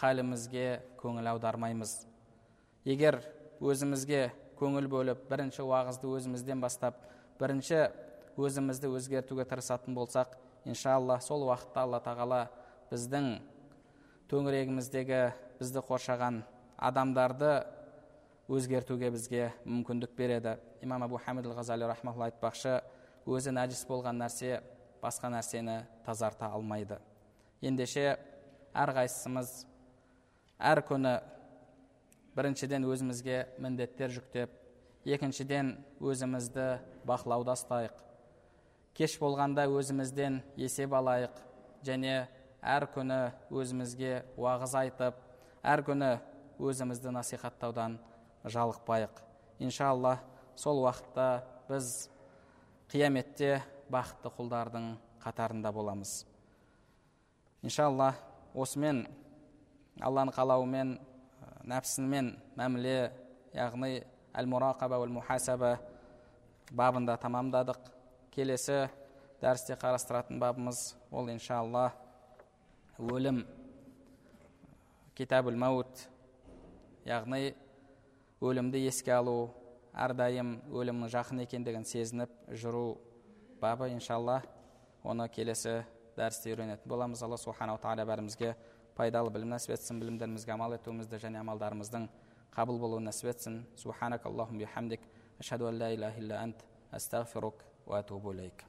[0.00, 0.66] халімізге
[1.00, 1.94] көңіл аудармаймыз
[2.88, 3.20] егер
[3.60, 4.28] өзімізге
[4.58, 7.00] көңіл бөліп бірінші уағызды өзімізден бастап
[7.40, 7.88] бірінші
[8.38, 10.36] өзімізді өзгертуге тырысатын болсақ
[10.68, 12.40] иншалла сол уақытта алла тағала
[12.90, 13.38] біздің
[14.30, 15.20] төңірегіміздегі
[15.58, 16.42] бізді қоршаған
[16.76, 17.52] адамдарды
[18.48, 22.78] өзгертуге бізге мүмкіндік береді имам абу хамид ғазали рахмалла айтпақшы
[23.26, 24.60] өзі нәжіс болған нәрсе
[25.02, 26.98] басқа нәрсені тазарта алмайды
[27.60, 28.16] ендеше
[28.72, 29.67] әрқайсымыз
[30.58, 31.14] әр күні
[32.34, 34.54] біріншіден өзімізге міндеттер жүктеп
[35.06, 36.66] екіншіден өзімізді
[37.06, 37.94] бақылауда ұстайық.
[38.98, 41.38] Кеш болғанда өзімізден есеп алайық
[41.86, 42.26] және
[42.62, 43.20] әр күні
[43.54, 45.22] өзімізге уағыз айтып
[45.62, 46.10] әр күні
[46.58, 47.98] өзімізді насихаттаудан
[48.44, 49.22] жалықпайық.
[49.62, 50.18] Иншалла
[50.58, 52.08] сол уақытта біз
[52.90, 54.90] қияметте бақытты құлдардың
[55.22, 56.24] қатарында боламыз.
[57.62, 58.14] Иншалла
[58.54, 59.06] осымен
[60.04, 60.94] алланың қалауымен
[61.68, 63.10] нәпсімен мәміле
[63.54, 64.02] яғни
[64.38, 65.78] әл мурақаба мухасаба
[66.70, 67.78] бабында тамамдадық.
[68.30, 68.88] Келесі
[69.42, 71.90] дәрісте қарастыратын бабымыз ол иншалла
[72.98, 73.44] өлім.
[75.14, 76.06] Китабул мәут
[77.08, 77.54] яғни
[78.40, 79.50] өлімді еске алу
[79.98, 82.98] әрдайым өлімнің жақын екендігін сезініп жүру
[83.60, 84.42] бабы иншалла
[85.02, 85.80] оны келесі
[86.16, 87.22] дәрісте үйренетін боламыз.
[87.22, 88.54] Алла субханала тағала бәрімізге
[88.98, 92.08] пайдалы білім нәсіп етсін білімдерімізге амал етуімізді және амалдарымыздың
[92.56, 94.26] қабыл болуын нәсіп етсін субханак
[94.58, 95.00] бихамдик.
[95.38, 96.64] Ашхаду ан ла илляха илля ант.
[96.90, 98.64] Астағфирук уа атубу илейк